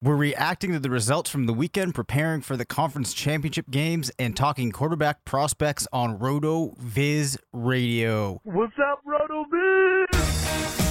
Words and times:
We're 0.00 0.14
reacting 0.14 0.70
to 0.74 0.78
the 0.78 0.90
results 0.90 1.28
from 1.28 1.46
the 1.46 1.52
weekend, 1.52 1.92
preparing 1.92 2.40
for 2.40 2.56
the 2.56 2.64
conference 2.64 3.12
championship 3.12 3.68
games, 3.68 4.12
and 4.16 4.36
talking 4.36 4.70
quarterback 4.70 5.24
prospects 5.24 5.88
on 5.92 6.20
RotoViz 6.20 7.36
Radio. 7.52 8.40
What's 8.44 8.76
up, 8.78 9.02
RotoViz? 9.04 10.87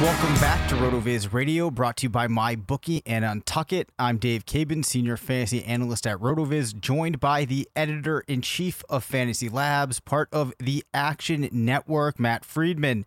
Welcome 0.00 0.34
back 0.34 0.68
to 0.68 0.76
RotoViz 0.76 1.32
Radio, 1.32 1.72
brought 1.72 1.96
to 1.96 2.04
you 2.04 2.08
by 2.08 2.28
MyBookie 2.28 3.02
and 3.04 3.24
Untuckit. 3.24 3.86
I'm 3.98 4.18
Dave 4.18 4.46
Caban, 4.46 4.84
Senior 4.84 5.16
Fantasy 5.16 5.64
Analyst 5.64 6.06
at 6.06 6.18
RotoViz, 6.18 6.78
joined 6.78 7.18
by 7.18 7.44
the 7.44 7.68
Editor 7.74 8.22
in 8.28 8.40
Chief 8.40 8.84
of 8.88 9.02
Fantasy 9.02 9.48
Labs, 9.48 9.98
part 9.98 10.28
of 10.30 10.54
the 10.60 10.84
Action 10.94 11.48
Network, 11.50 12.20
Matt 12.20 12.44
Freedman. 12.44 13.06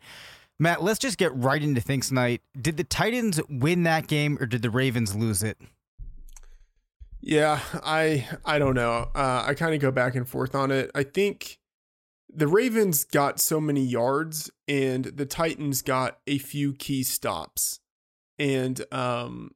Matt, 0.59 0.83
let's 0.83 0.99
just 0.99 1.17
get 1.17 1.33
right 1.33 1.63
into 1.63 1.79
things 1.79 2.09
tonight. 2.09 2.41
Did 2.59 2.75
the 2.75 2.83
Titans 2.83 3.39
win 3.47 3.83
that 3.83 4.07
game 4.07 4.37
or 4.41 4.45
did 4.45 4.61
the 4.61 4.69
Ravens 4.69 5.15
lose 5.15 5.43
it? 5.43 5.57
Yeah, 7.21 7.61
I 7.85 8.27
I 8.43 8.59
don't 8.59 8.75
know. 8.75 9.07
Uh, 9.15 9.45
I 9.47 9.53
kind 9.53 9.73
of 9.73 9.79
go 9.79 9.91
back 9.91 10.15
and 10.15 10.27
forth 10.27 10.55
on 10.55 10.71
it. 10.71 10.91
I 10.93 11.03
think 11.03 11.57
the 12.33 12.47
Ravens 12.47 13.03
got 13.03 13.39
so 13.39 13.59
many 13.59 13.83
yards 13.83 14.49
and 14.67 15.05
the 15.05 15.25
Titans 15.25 15.81
got 15.81 16.19
a 16.27 16.37
few 16.37 16.73
key 16.73 17.03
stops. 17.03 17.79
And 18.39 18.81
um 18.91 19.51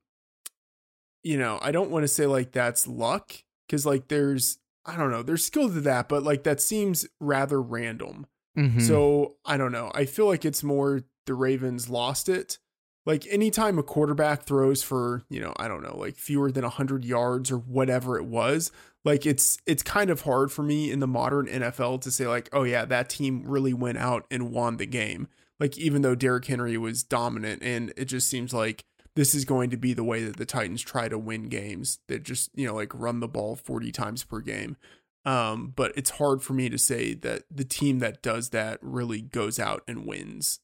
you 1.23 1.37
know, 1.37 1.57
I 1.61 1.71
don't 1.71 1.89
want 1.89 2.03
to 2.03 2.07
say 2.07 2.25
like 2.25 2.51
that's 2.51 2.87
luck 2.87 3.33
cuz 3.69 3.85
like 3.85 4.09
there's 4.09 4.59
I 4.85 4.97
don't 4.97 5.11
know, 5.11 5.23
there's 5.23 5.43
skill 5.43 5.69
to 5.69 5.81
that, 5.81 6.07
but 6.07 6.23
like 6.23 6.43
that 6.43 6.61
seems 6.61 7.07
rather 7.19 7.61
random. 7.61 8.27
Mm-hmm. 8.57 8.79
So, 8.79 9.35
I 9.43 9.57
don't 9.57 9.71
know. 9.71 9.91
I 9.93 10.05
feel 10.05 10.27
like 10.27 10.45
it's 10.45 10.63
more 10.63 11.01
the 11.25 11.33
Ravens 11.33 11.89
lost 11.89 12.29
it. 12.29 12.57
Like 13.05 13.27
anytime 13.29 13.77
a 13.77 13.83
quarterback 13.83 14.43
throws 14.43 14.81
for, 14.81 15.23
you 15.29 15.39
know, 15.39 15.53
I 15.57 15.67
don't 15.67 15.83
know, 15.83 15.97
like 15.97 16.15
fewer 16.15 16.51
than 16.51 16.63
100 16.63 17.05
yards 17.05 17.51
or 17.51 17.57
whatever 17.57 18.17
it 18.17 18.25
was, 18.25 18.71
like 19.05 19.25
it's 19.25 19.59
it's 19.67 19.83
kind 19.83 20.09
of 20.09 20.21
hard 20.21 20.51
for 20.51 20.63
me 20.63 20.91
in 20.91 20.99
the 20.99 21.07
modern 21.07 21.45
NFL 21.47 22.01
to 22.01 22.11
say 22.11 22.27
like, 22.27 22.49
oh 22.51 22.63
yeah, 22.63 22.83
that 22.85 23.07
team 23.07 23.43
really 23.45 23.73
went 23.73 23.99
out 23.99 24.25
and 24.31 24.51
won 24.51 24.77
the 24.77 24.87
game. 24.87 25.27
Like 25.59 25.77
even 25.77 26.01
though 26.01 26.15
Derrick 26.15 26.45
Henry 26.45 26.77
was 26.77 27.03
dominant, 27.03 27.61
and 27.63 27.93
it 27.95 28.05
just 28.05 28.27
seems 28.27 28.53
like 28.53 28.83
this 29.15 29.33
is 29.33 29.45
going 29.45 29.69
to 29.69 29.77
be 29.77 29.93
the 29.93 30.03
way 30.03 30.23
that 30.25 30.35
the 30.35 30.45
Titans 30.45 30.81
try 30.81 31.07
to 31.07 31.17
win 31.17 31.47
games. 31.47 31.99
That 32.07 32.23
just 32.23 32.49
you 32.55 32.67
know 32.67 32.73
like 32.73 32.93
run 32.93 33.19
the 33.19 33.27
ball 33.27 33.55
40 33.55 33.91
times 33.91 34.23
per 34.23 34.41
game. 34.41 34.75
Um, 35.23 35.73
but 35.75 35.91
it's 35.95 36.11
hard 36.11 36.41
for 36.43 36.53
me 36.53 36.69
to 36.69 36.77
say 36.77 37.13
that 37.15 37.43
the 37.49 37.63
team 37.63 37.99
that 37.99 38.21
does 38.21 38.49
that 38.49 38.77
really 38.81 39.21
goes 39.21 39.59
out 39.59 39.83
and 39.87 40.05
wins. 40.05 40.59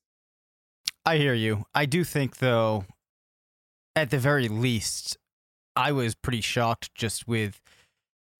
I 1.05 1.17
hear 1.17 1.33
you. 1.33 1.65
I 1.73 1.85
do 1.85 2.03
think 2.03 2.37
though, 2.37 2.85
at 3.95 4.11
the 4.11 4.19
very 4.19 4.47
least, 4.47 5.17
I 5.75 5.91
was 5.91 6.13
pretty 6.13 6.41
shocked 6.41 6.93
just 6.93 7.27
with 7.27 7.59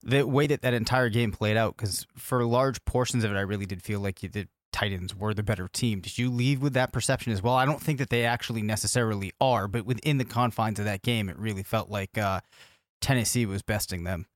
the 0.04 0.24
way 0.24 0.48
that 0.48 0.62
that 0.62 0.74
entire 0.74 1.10
game 1.10 1.32
played 1.32 1.58
out 1.58 1.78
because 1.78 2.08
for 2.16 2.44
large 2.46 2.84
portions 2.86 3.24
of 3.24 3.32
it, 3.32 3.36
I 3.36 3.42
really 3.42 3.66
did 3.66 3.82
feel 3.82 4.00
like 4.00 4.20
the 4.20 4.48
Titans 4.72 5.16
were 5.16 5.34
the 5.34 5.44
better 5.44 5.68
team. 5.68 6.00
Did 6.00 6.18
you 6.18 6.32
leave 6.32 6.62
with 6.62 6.74
that 6.74 6.94
perception 6.94 7.34
as 7.34 7.42
well? 7.42 7.56
I 7.56 7.66
don't 7.66 7.82
think 7.82 8.00
that 8.00 8.10
they 8.10 8.26
actually 8.26 8.62
necessarily 8.62 9.32
are, 9.42 9.68
but 9.68 9.86
within 9.86 10.18
the 10.18 10.26
confines 10.26 10.80
of 10.80 10.86
that 10.86 11.02
game, 11.02 11.30
it 11.30 11.38
really 11.38 11.64
felt 11.64 11.90
like 11.90 12.18
uh, 12.18 12.40
Tennessee 13.02 13.46
was 13.46 13.62
besting 13.62 14.06
them. 14.06 14.28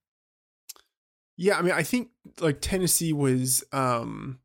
Yeah, 1.37 1.57
I 1.57 1.61
mean, 1.61 1.71
I 1.71 1.83
think 1.83 2.09
like 2.39 2.61
Tennessee 2.61 3.13
was. 3.13 3.63
um 3.71 4.39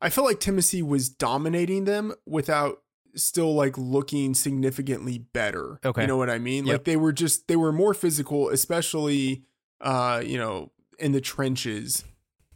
I 0.00 0.10
felt 0.10 0.26
like 0.26 0.40
Tennessee 0.40 0.82
was 0.82 1.08
dominating 1.08 1.84
them 1.84 2.12
without 2.26 2.82
still 3.14 3.54
like 3.54 3.78
looking 3.78 4.34
significantly 4.34 5.18
better. 5.18 5.80
Okay. 5.82 6.02
You 6.02 6.06
know 6.06 6.18
what 6.18 6.28
I 6.28 6.38
mean? 6.38 6.66
Yep. 6.66 6.72
Like 6.72 6.84
they 6.84 6.96
were 6.96 7.12
just 7.12 7.48
they 7.48 7.56
were 7.56 7.72
more 7.72 7.94
physical, 7.94 8.50
especially 8.50 9.44
uh, 9.84 10.20
you 10.24 10.38
know, 10.38 10.72
in 10.98 11.12
the 11.12 11.20
trenches. 11.20 12.04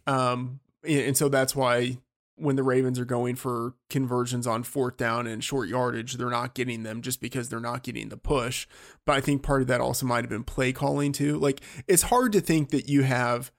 Um 0.07 0.61
and 0.85 1.17
so 1.17 1.29
that's 1.29 1.55
why 1.55 1.99
when 2.37 2.57
the 2.57 2.63
Ravens 2.63 2.99
are 3.01 3.05
going 3.05 3.35
for 3.35 3.75
conversions 3.91 4.47
on 4.47 4.63
fourth 4.63 4.97
down 4.97 5.27
and 5.27 5.43
short 5.43 5.69
yardage, 5.69 6.15
they're 6.15 6.31
not 6.31 6.55
getting 6.55 6.85
them 6.85 7.03
just 7.03 7.21
because 7.21 7.49
they're 7.49 7.59
not 7.59 7.83
getting 7.83 8.09
the 8.09 8.17
push. 8.17 8.67
But 9.05 9.17
I 9.17 9.21
think 9.21 9.43
part 9.43 9.61
of 9.61 9.69
that 9.69 9.81
also 9.81 10.07
might 10.07 10.23
have 10.23 10.31
been 10.31 10.45
play 10.45 10.73
calling 10.73 11.13
too. 11.13 11.39
Like 11.39 11.61
it's 11.87 12.03
hard 12.03 12.33
to 12.33 12.41
think 12.41 12.71
that 12.71 12.89
you 12.89 13.03
have 13.03 13.51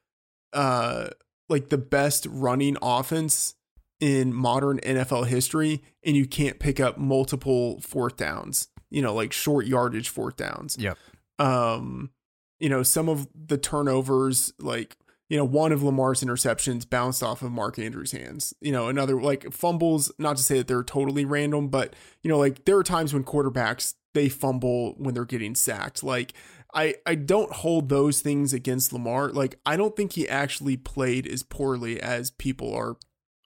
uh 0.53 1.09
like 1.49 1.69
the 1.69 1.77
best 1.77 2.25
running 2.29 2.77
offense 2.81 3.55
in 3.99 4.33
modern 4.33 4.79
NFL 4.79 5.27
history 5.27 5.83
and 6.03 6.15
you 6.15 6.25
can't 6.25 6.59
pick 6.59 6.79
up 6.79 6.97
multiple 6.97 7.81
fourth 7.81 8.15
downs, 8.17 8.69
you 8.89 9.01
know, 9.01 9.13
like 9.13 9.33
short 9.33 9.65
yardage 9.65 10.09
fourth 10.09 10.37
downs. 10.37 10.77
Yep. 10.79 10.97
Um, 11.37 12.11
you 12.59 12.69
know, 12.69 12.83
some 12.83 13.09
of 13.09 13.27
the 13.33 13.57
turnovers, 13.57 14.53
like, 14.59 14.97
you 15.29 15.37
know, 15.37 15.45
one 15.45 15.71
of 15.71 15.83
Lamar's 15.83 16.23
interceptions 16.23 16.89
bounced 16.89 17.21
off 17.21 17.41
of 17.41 17.51
Mark 17.51 17.77
Andrews' 17.77 18.11
hands. 18.11 18.53
You 18.61 18.71
know, 18.71 18.87
another 18.87 19.21
like 19.21 19.53
fumbles, 19.53 20.11
not 20.17 20.37
to 20.37 20.43
say 20.43 20.57
that 20.57 20.67
they're 20.67 20.83
totally 20.83 21.23
random, 21.23 21.69
but 21.69 21.95
you 22.23 22.29
know, 22.29 22.37
like 22.39 22.65
there 22.65 22.77
are 22.77 22.83
times 22.83 23.13
when 23.13 23.23
quarterbacks 23.23 23.93
they 24.13 24.27
fumble 24.27 24.95
when 24.97 25.13
they're 25.13 25.25
getting 25.25 25.53
sacked. 25.55 26.03
Like 26.03 26.33
I 26.73 26.95
I 27.05 27.15
don't 27.15 27.51
hold 27.51 27.89
those 27.89 28.21
things 28.21 28.53
against 28.53 28.91
Lamar. 28.91 29.29
Like 29.29 29.59
I 29.65 29.77
don't 29.77 29.95
think 29.95 30.13
he 30.13 30.27
actually 30.27 30.77
played 30.77 31.27
as 31.27 31.43
poorly 31.43 32.01
as 32.01 32.31
people 32.31 32.73
are 32.73 32.97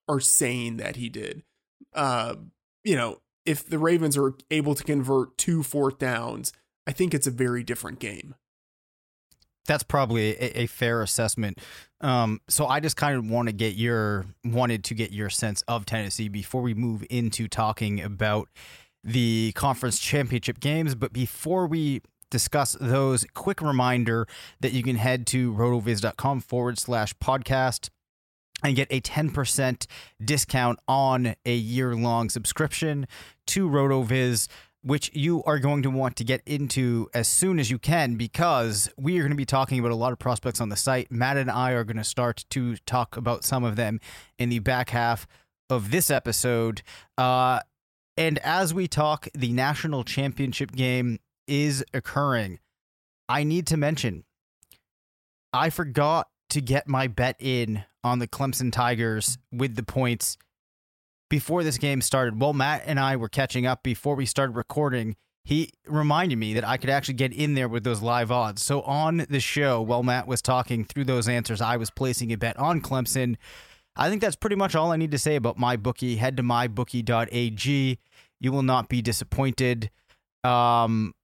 are 0.07 0.19
saying 0.21 0.77
that 0.77 0.95
he 0.95 1.09
did. 1.09 1.43
Uh, 1.93 2.35
you 2.83 2.95
know, 2.95 3.19
if 3.45 3.67
the 3.67 3.79
Ravens 3.79 4.17
are 4.17 4.35
able 4.51 4.75
to 4.75 4.83
convert 4.83 5.37
two 5.37 5.63
fourth 5.63 5.99
downs, 5.99 6.53
I 6.87 6.91
think 6.91 7.13
it's 7.13 7.27
a 7.27 7.31
very 7.31 7.63
different 7.63 7.99
game. 7.99 8.35
That's 9.67 9.83
probably 9.83 10.31
a, 10.31 10.61
a 10.61 10.65
fair 10.67 11.01
assessment. 11.01 11.59
Um, 12.01 12.41
so 12.49 12.67
I 12.67 12.79
just 12.79 12.97
kind 12.97 13.15
of 13.17 13.29
want 13.29 13.47
to 13.47 13.53
get 13.53 13.75
your 13.75 14.25
wanted 14.43 14.83
to 14.85 14.93
get 14.93 15.11
your 15.11 15.29
sense 15.29 15.61
of 15.67 15.85
Tennessee 15.85 16.27
before 16.27 16.61
we 16.61 16.73
move 16.73 17.05
into 17.09 17.47
talking 17.47 18.01
about 18.01 18.49
the 19.03 19.53
conference 19.55 19.99
championship 19.99 20.59
games. 20.59 20.95
But 20.95 21.13
before 21.13 21.67
we 21.67 22.01
discuss 22.29 22.75
those, 22.81 23.25
quick 23.33 23.61
reminder 23.61 24.27
that 24.59 24.73
you 24.73 24.83
can 24.83 24.95
head 24.95 25.27
to 25.27 25.53
rotoviz.com 25.53 26.41
forward 26.41 26.79
slash 26.79 27.13
podcast 27.15 27.89
and 28.63 28.75
get 28.75 28.87
a 28.89 29.01
10% 29.01 29.85
discount 30.23 30.79
on 30.87 31.35
a 31.45 31.53
year 31.53 31.95
long 31.95 32.29
subscription 32.29 33.05
to 33.47 33.69
RotoViz, 33.69 34.47
which 34.83 35.09
you 35.13 35.41
are 35.45 35.59
going 35.59 35.81
to 35.81 35.89
want 35.89 36.15
to 36.17 36.23
get 36.23 36.41
into 36.45 37.09
as 37.13 37.27
soon 37.27 37.57
as 37.57 37.71
you 37.71 37.79
can 37.79 38.15
because 38.15 38.89
we 38.97 39.17
are 39.17 39.21
going 39.21 39.31
to 39.31 39.35
be 39.35 39.45
talking 39.45 39.79
about 39.79 39.91
a 39.91 39.95
lot 39.95 40.11
of 40.11 40.19
prospects 40.19 40.59
on 40.59 40.69
the 40.69 40.75
site. 40.75 41.09
Matt 41.09 41.37
and 41.37 41.49
I 41.49 41.71
are 41.71 41.85
going 41.85 41.97
to 41.97 42.03
start 42.03 42.43
to 42.49 42.75
talk 42.77 43.15
about 43.15 43.45
some 43.45 43.63
of 43.63 43.77
them 43.77 44.01
in 44.37 44.49
the 44.49 44.59
back 44.59 44.89
half 44.89 45.25
of 45.69 45.89
this 45.89 46.11
episode. 46.11 46.81
Uh, 47.17 47.61
and 48.17 48.37
as 48.39 48.73
we 48.73 48.87
talk, 48.87 49.27
the 49.33 49.53
national 49.53 50.03
championship 50.03 50.73
game 50.73 51.19
is 51.47 51.83
occurring. 51.93 52.59
I 53.29 53.45
need 53.45 53.65
to 53.67 53.77
mention, 53.77 54.25
I 55.53 55.69
forgot 55.69 56.27
to 56.49 56.61
get 56.61 56.89
my 56.89 57.07
bet 57.07 57.37
in 57.39 57.85
on 58.03 58.19
the 58.19 58.27
Clemson 58.27 58.71
Tigers 58.71 59.37
with 59.51 59.75
the 59.75 59.83
points 59.83 60.37
before 61.33 61.63
this 61.63 61.79
game 61.79 61.99
started. 61.99 62.39
Well, 62.39 62.53
Matt 62.53 62.83
and 62.85 62.99
I 62.99 63.15
were 63.15 63.27
catching 63.27 63.65
up 63.65 63.81
before 63.81 64.13
we 64.13 64.23
started 64.23 64.55
recording. 64.55 65.15
He 65.43 65.71
reminded 65.87 66.37
me 66.37 66.53
that 66.53 66.63
I 66.63 66.77
could 66.77 66.91
actually 66.91 67.15
get 67.15 67.33
in 67.33 67.55
there 67.55 67.67
with 67.67 67.83
those 67.83 68.03
live 68.03 68.31
odds. 68.31 68.61
So 68.61 68.83
on 68.83 69.25
the 69.27 69.39
show, 69.39 69.81
while 69.81 70.03
Matt 70.03 70.27
was 70.27 70.43
talking 70.43 70.85
through 70.85 71.05
those 71.05 71.27
answers, 71.27 71.59
I 71.59 71.77
was 71.77 71.89
placing 71.89 72.31
a 72.31 72.37
bet 72.37 72.55
on 72.59 72.81
Clemson. 72.81 73.37
I 73.95 74.11
think 74.11 74.21
that's 74.21 74.35
pretty 74.35 74.55
much 74.55 74.75
all 74.75 74.91
I 74.91 74.95
need 74.95 75.09
to 75.09 75.17
say 75.17 75.35
about 75.35 75.57
MyBookie. 75.57 76.19
Head 76.19 76.37
to 76.37 76.43
mybookie.ag. 76.43 77.99
You 78.39 78.51
will 78.51 78.61
not 78.61 78.87
be 78.87 79.01
disappointed. 79.01 79.89
Um, 80.43 81.15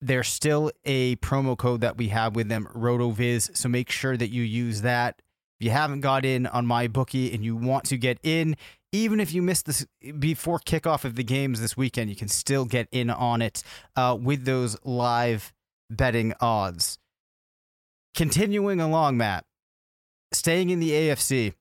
there's 0.00 0.28
still 0.28 0.70
a 0.84 1.16
promo 1.16 1.58
code 1.58 1.80
that 1.80 1.96
we 1.96 2.10
have 2.10 2.36
with 2.36 2.48
them, 2.48 2.68
RotoViz. 2.76 3.56
So 3.56 3.68
make 3.68 3.90
sure 3.90 4.16
that 4.16 4.30
you 4.30 4.44
use 4.44 4.82
that. 4.82 5.20
If 5.58 5.64
you 5.64 5.72
haven't 5.72 6.02
got 6.02 6.24
in 6.24 6.46
on 6.46 6.64
MyBookie 6.64 7.34
and 7.34 7.44
you 7.44 7.56
want 7.56 7.86
to 7.86 7.98
get 7.98 8.20
in, 8.22 8.54
even 8.92 9.20
if 9.20 9.32
you 9.32 9.42
missed 9.42 9.66
this 9.66 9.86
before 10.18 10.58
kickoff 10.58 11.04
of 11.04 11.14
the 11.14 11.24
games 11.24 11.60
this 11.60 11.76
weekend, 11.76 12.10
you 12.10 12.16
can 12.16 12.28
still 12.28 12.64
get 12.64 12.88
in 12.90 13.10
on 13.10 13.42
it 13.42 13.62
uh, 13.96 14.16
with 14.20 14.44
those 14.44 14.76
live 14.84 15.52
betting 15.90 16.32
odds. 16.40 16.98
Continuing 18.14 18.80
along, 18.80 19.16
Matt, 19.16 19.44
staying 20.32 20.70
in 20.70 20.80
the 20.80 20.90
AFC, 20.90 21.54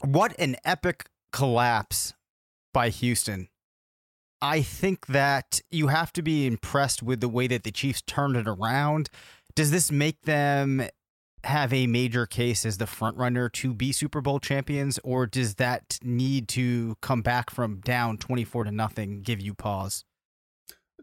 what 0.00 0.38
an 0.38 0.56
epic 0.64 1.08
collapse 1.32 2.14
by 2.72 2.88
Houston. 2.88 3.48
I 4.42 4.60
think 4.60 5.06
that 5.06 5.60
you 5.70 5.88
have 5.88 6.12
to 6.14 6.22
be 6.22 6.46
impressed 6.46 7.02
with 7.02 7.20
the 7.20 7.28
way 7.28 7.46
that 7.46 7.62
the 7.62 7.70
Chiefs 7.70 8.02
turned 8.06 8.36
it 8.36 8.46
around. 8.46 9.08
Does 9.54 9.70
this 9.70 9.90
make 9.90 10.22
them 10.22 10.86
have 11.46 11.72
a 11.72 11.86
major 11.86 12.26
case 12.26 12.66
as 12.66 12.78
the 12.78 12.86
front 12.86 13.16
runner 13.16 13.48
to 13.50 13.72
be 13.72 13.92
Super 13.92 14.20
Bowl 14.20 14.38
champions, 14.40 14.98
or 15.04 15.26
does 15.26 15.54
that 15.56 15.98
need 16.02 16.48
to 16.48 16.96
come 17.00 17.22
back 17.22 17.50
from 17.50 17.80
down 17.80 18.18
twenty 18.18 18.44
four 18.44 18.64
to 18.64 18.70
nothing 18.70 19.22
give 19.22 19.40
you 19.40 19.54
pause? 19.54 20.04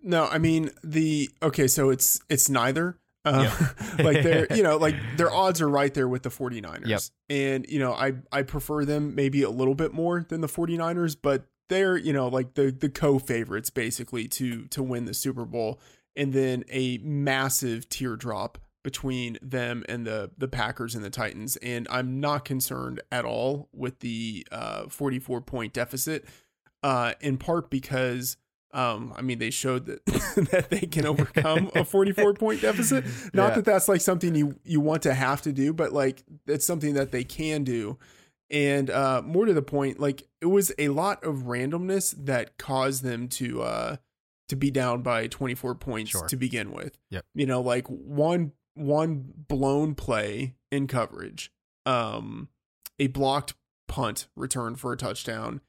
No, 0.02 0.26
I 0.26 0.38
mean 0.38 0.70
the 0.84 1.30
okay, 1.42 1.68
so 1.68 1.90
it's 1.90 2.20
it's 2.30 2.50
neither. 2.50 2.98
Uh, 3.26 3.50
like 4.00 4.22
they're 4.22 4.48
you 4.56 4.64
know 4.64 4.76
like 4.78 4.96
their 5.16 5.32
odds 5.32 5.62
are 5.62 5.70
right 5.70 5.94
there 5.94 6.10
with 6.10 6.24
the 6.24 6.30
49ers 6.30 6.86
Yep. 6.86 7.02
and 7.30 7.66
you 7.70 7.80
know 7.80 7.94
i 7.94 8.12
i 8.34 8.42
prefer 8.42 8.84
them 8.84 9.16
maybe 9.16 9.44
a 9.44 9.50
little 9.50 9.76
bit 9.76 9.94
more 9.94 10.26
than 10.28 10.42
the 10.42 10.50
49ers 10.50 11.16
but 11.22 11.46
they're 11.70 11.96
you 11.96 12.12
know 12.12 12.28
like 12.28 12.56
the 12.56 12.70
the 12.70 12.90
co-favorites 12.90 13.70
basically 13.70 14.28
to 14.28 14.66
to 14.66 14.84
win 14.84 15.06
the 15.06 15.14
super 15.14 15.46
bowl 15.46 15.80
and 16.18 16.34
then 16.34 16.66
a 16.70 16.98
massive 16.98 17.88
teardrop 17.88 18.58
between 18.84 19.38
them 19.42 19.84
and 19.88 20.06
the 20.06 20.30
the 20.38 20.48
packers 20.48 20.94
and 20.96 21.04
the 21.04 21.10
titans 21.10 21.56
and 21.58 21.88
i'm 21.90 22.20
not 22.20 22.44
concerned 22.46 23.02
at 23.12 23.26
all 23.26 23.70
with 23.74 24.00
the 24.00 24.46
uh 24.52 24.88
44 24.90 25.42
point 25.42 25.74
deficit 25.74 26.26
uh 26.84 27.14
in 27.22 27.38
part 27.38 27.70
because 27.70 28.38
um, 28.76 29.14
I 29.16 29.22
mean, 29.22 29.38
they 29.38 29.52
showed 29.52 29.86
that 29.86 30.04
that 30.52 30.72
they 30.72 30.80
can 30.80 31.06
overcome 31.06 31.70
a 31.76 31.86
44 31.86 32.34
point 32.34 32.62
deficit. 32.62 33.06
Not 33.32 33.50
Yeah. 33.50 33.56
that 33.58 33.66
that's 33.66 33.88
like 33.88 34.02
something 34.02 34.34
you 34.34 34.56
you 34.64 34.82
want 34.82 35.04
to 35.04 35.14
have 35.14 35.44
to 35.44 35.52
do, 35.52 35.74
but 35.74 35.94
like 35.94 36.24
it's 36.48 36.66
something 36.66 36.96
that 36.96 37.12
they 37.12 37.24
can 37.24 37.64
do. 37.64 38.00
And 38.50 38.90
uh, 38.90 39.22
more 39.24 39.46
to 39.46 39.54
the 39.54 39.62
point, 39.62 40.00
like 40.00 40.24
it 40.42 40.48
was 40.48 40.72
a 40.80 40.88
lot 40.90 41.24
of 41.24 41.44
randomness 41.44 42.16
that 42.26 42.58
caused 42.58 43.04
them 43.04 43.28
to 43.28 43.62
uh, 43.62 43.96
to 44.50 44.56
be 44.56 44.72
down 44.72 45.04
by 45.04 45.28
24 45.28 45.76
points 45.76 46.10
Sure. 46.10 46.28
to 46.28 46.36
begin 46.36 46.72
with. 46.72 46.98
Yep. 47.12 47.26
You 47.36 47.46
know, 47.46 47.62
like 47.62 47.86
one 47.86 48.54
one 48.76 49.34
blown 49.48 49.96
play 49.96 50.56
in 50.72 50.88
coverage, 50.88 51.52
um, 51.86 52.50
a 53.00 53.08
blocked 53.08 53.54
punt 53.88 54.28
return 54.36 54.76
for 54.76 54.94
a 54.94 54.98
touchdown, 54.98 55.62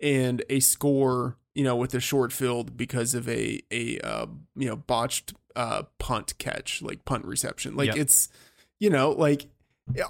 and 0.00 0.42
a 0.48 0.60
score, 0.60 1.36
you 1.54 1.64
know, 1.64 1.76
with 1.76 1.94
a 1.94 2.00
short 2.00 2.32
field 2.32 2.76
because 2.76 3.14
of 3.14 3.28
a 3.28 3.60
a 3.70 3.98
uh, 4.00 4.26
you 4.56 4.68
know 4.68 4.76
botched 4.76 5.34
uh, 5.56 5.82
punt 5.98 6.36
catch, 6.38 6.82
like 6.82 7.04
punt 7.04 7.24
reception. 7.24 7.76
Like 7.76 7.88
Yep. 7.88 7.96
it's 7.96 8.28
you 8.80 8.90
know 8.90 9.10
like 9.10 9.46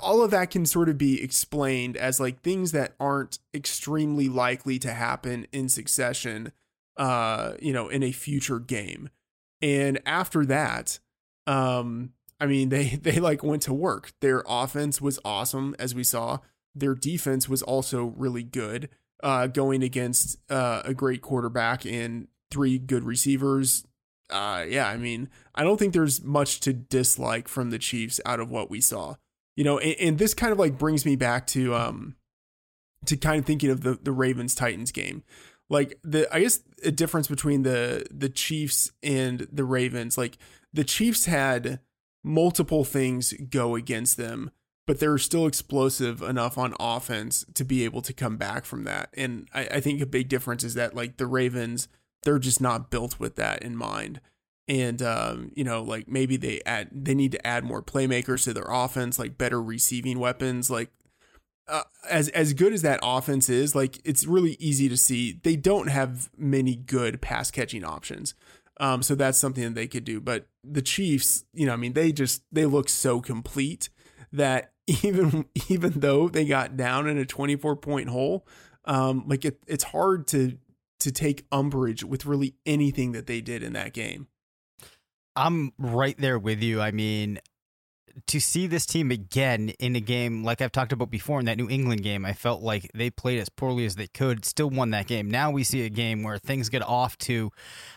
all 0.03 0.23
of 0.23 0.31
that 0.33 0.51
can 0.51 0.67
sort 0.67 0.89
of 0.89 0.99
be 0.99 1.23
explained 1.23 1.97
as 1.97 2.19
like 2.19 2.41
things 2.43 2.73
that 2.73 2.95
aren't 2.99 3.39
extremely 3.55 4.29
likely 4.29 4.79
to 4.79 4.93
happen 4.93 5.47
in 5.53 5.69
succession 5.69 6.53
uh 6.97 7.53
you 7.63 7.73
know 7.73 7.89
in 7.89 8.03
a 8.03 8.11
future 8.11 8.59
game 8.59 9.09
and 9.63 10.01
after 10.05 10.45
that 10.45 10.99
um 11.47 12.13
i 12.41 12.47
mean 12.47 12.69
they 12.69 12.85
they 13.03 13.19
like 13.21 13.43
went 13.43 13.63
to 13.63 13.75
work. 13.75 14.13
Their 14.21 14.43
offense 14.47 15.01
was 15.01 15.19
awesome 15.25 15.75
as 15.79 15.95
we 15.95 16.05
saw. 16.05 16.39
Their 16.75 16.95
defense 16.95 17.49
was 17.49 17.63
also 17.63 18.15
really 18.17 18.43
good 18.43 18.89
uh 19.23 19.49
going 19.49 19.83
against 19.83 20.39
uh 20.51 20.83
a 20.85 20.95
great 20.95 21.23
quarterback 21.23 21.85
and 21.85 22.29
three 22.51 22.79
good 22.79 23.05
receivers. 23.05 23.85
Uh 24.31 24.65
yeah 24.69 24.89
i 24.89 24.97
mean 24.97 25.29
i 25.55 25.63
don't 25.63 25.79
think 25.79 25.93
there's 25.95 26.23
much 26.23 26.61
to 26.61 26.73
dislike 26.73 27.49
from 27.49 27.71
the 27.71 27.79
chiefs 27.79 28.21
out 28.27 28.41
of 28.41 28.51
what 28.51 28.71
we 28.71 28.81
saw. 28.81 29.15
You 29.57 29.65
know 29.65 29.79
and, 29.79 29.97
and 30.01 30.19
this 30.19 30.35
kind 30.35 30.53
of 30.53 30.59
like 30.59 30.79
brings 30.79 31.05
me 31.05 31.17
back 31.17 31.47
to 31.49 31.75
um 31.75 32.17
to 33.07 33.17
kind 33.17 33.39
of 33.39 33.47
thinking 33.47 33.71
of 33.71 33.83
the 33.83 33.99
the 34.03 34.13
ravens 34.13 34.55
titans 34.55 34.93
game. 34.93 35.23
Like 35.71 35.99
the 36.05 36.33
i 36.35 36.41
guess 36.41 36.61
a 36.85 36.91
difference 36.91 37.27
between 37.29 37.63
the 37.63 38.07
the 38.11 38.29
chiefs 38.29 38.93
and 39.03 39.47
the 39.53 39.65
ravens 39.65 40.17
like 40.17 40.39
the 40.73 40.85
chiefs 40.85 41.25
had 41.25 41.81
multiple 42.23 42.85
things 42.85 43.33
go 43.51 43.75
against 43.75 44.17
them 44.17 44.51
but 44.89 45.01
they're 45.01 45.19
still 45.19 45.47
explosive 45.47 46.23
enough 46.23 46.57
on 46.57 46.75
offense 46.81 47.45
to 47.53 47.63
be 47.63 47.85
able 47.85 48.01
to 48.01 48.15
come 48.15 48.39
back 48.39 48.65
from 48.65 48.85
that. 48.85 49.11
And 49.15 49.47
I, 49.53 49.69
I 49.73 49.81
think 49.81 50.01
a 50.01 50.07
big 50.07 50.31
difference 50.31 50.65
is 50.65 50.73
that 50.75 50.97
like 50.97 51.19
the 51.19 51.27
ravens 51.27 51.89
they're 52.23 52.39
just 52.39 52.61
not 52.61 52.91
built 52.91 53.21
with 53.21 53.37
that 53.37 53.63
in 53.63 53.77
mind. 53.77 54.23
And 54.67 55.03
um, 55.03 55.53
you 55.55 55.63
know 55.63 55.83
like 55.83 56.09
maybe 56.09 56.39
they 56.39 56.63
add 56.65 56.89
they 56.91 57.15
need 57.15 57.33
to 57.33 57.47
add 57.47 57.65
more 57.65 57.83
playmakers 57.83 58.45
to 58.45 58.55
their 58.55 58.67
offense 58.67 59.19
like 59.19 59.37
better 59.37 59.61
receiving 59.61 60.19
weapons. 60.19 60.71
Like 60.71 60.91
uh, 61.69 61.83
as 62.09 62.31
as 62.31 62.55
good 62.55 62.73
as 62.73 62.81
that 62.81 63.01
offense 63.03 63.51
is 63.51 63.75
like 63.75 64.01
it's 64.07 64.27
really 64.27 64.57
easy 64.59 64.89
to 64.89 64.97
see 64.97 65.39
they 65.43 65.55
don't 65.55 65.89
have 65.89 66.31
many 66.39 66.75
good 66.75 67.21
pass 67.21 67.51
catching 67.51 67.85
options 67.85 68.33
um, 68.81 69.03
so 69.03 69.15
that's 69.15 69.39
something 69.39 69.65
that 69.65 69.75
they 69.75 69.87
could 69.87 70.05
do 70.05 70.21
but 70.21 70.47
the 70.65 70.83
chiefs 70.83 71.45
you 71.53 71.67
know 71.67 71.73
i 71.73 71.77
mean 71.77 71.93
they 71.93 72.13
just 72.13 72.43
they 72.53 72.67
look 72.67 72.89
so 72.89 73.21
complete 73.21 73.89
that 74.33 74.73
even 75.03 75.47
even 75.69 75.93
though 76.01 76.29
they 76.29 76.45
got 76.45 76.77
down 76.77 77.09
in 77.09 77.19
a 77.19 77.27
24 77.27 77.77
point 77.77 78.09
hole 78.09 78.47
um, 78.85 79.25
like 79.27 79.45
it, 79.45 79.63
it's 79.67 79.85
hard 79.85 80.27
to 80.27 80.57
to 81.01 81.13
take 81.13 81.47
umbrage 81.53 82.03
with 82.03 82.27
really 82.27 82.55
anything 82.65 83.13
that 83.13 83.27
they 83.27 83.41
did 83.41 83.63
in 83.63 83.75
that 83.75 83.93
game 83.93 84.29
I'm 85.39 85.73
right 85.79 86.19
there 86.19 86.37
with 86.37 86.61
you. 86.65 86.81
I 86.81 86.91
mean, 86.91 87.39
to 88.27 88.41
see 88.41 88.67
this 88.67 88.87
team 88.87 89.11
again 89.11 89.71
in 89.79 89.97
a 89.97 90.01
game 90.01 90.45
like 90.45 90.61
I've 90.61 90.73
talked 90.73 90.93
about 90.93 91.11
before 91.11 91.41
in 91.41 91.47
that 91.47 91.57
New 91.57 91.69
England 91.69 92.03
game, 92.03 92.25
I 92.25 92.33
felt 92.33 92.63
like 92.63 92.91
they 92.95 93.11
played 93.11 93.39
as 93.39 93.49
poorly 93.49 93.85
as 93.85 93.97
they 93.97 94.07
could, 94.07 94.45
still 94.45 94.71
won 94.71 94.91
that 94.91 95.07
game. 95.07 95.31
Now 95.31 95.51
we 95.51 95.65
see 95.65 95.85
a 95.85 95.89
game 95.89 96.23
where 96.23 96.39
things 96.39 96.69
get 96.69 96.83
off 96.83 97.17
to 97.19 97.51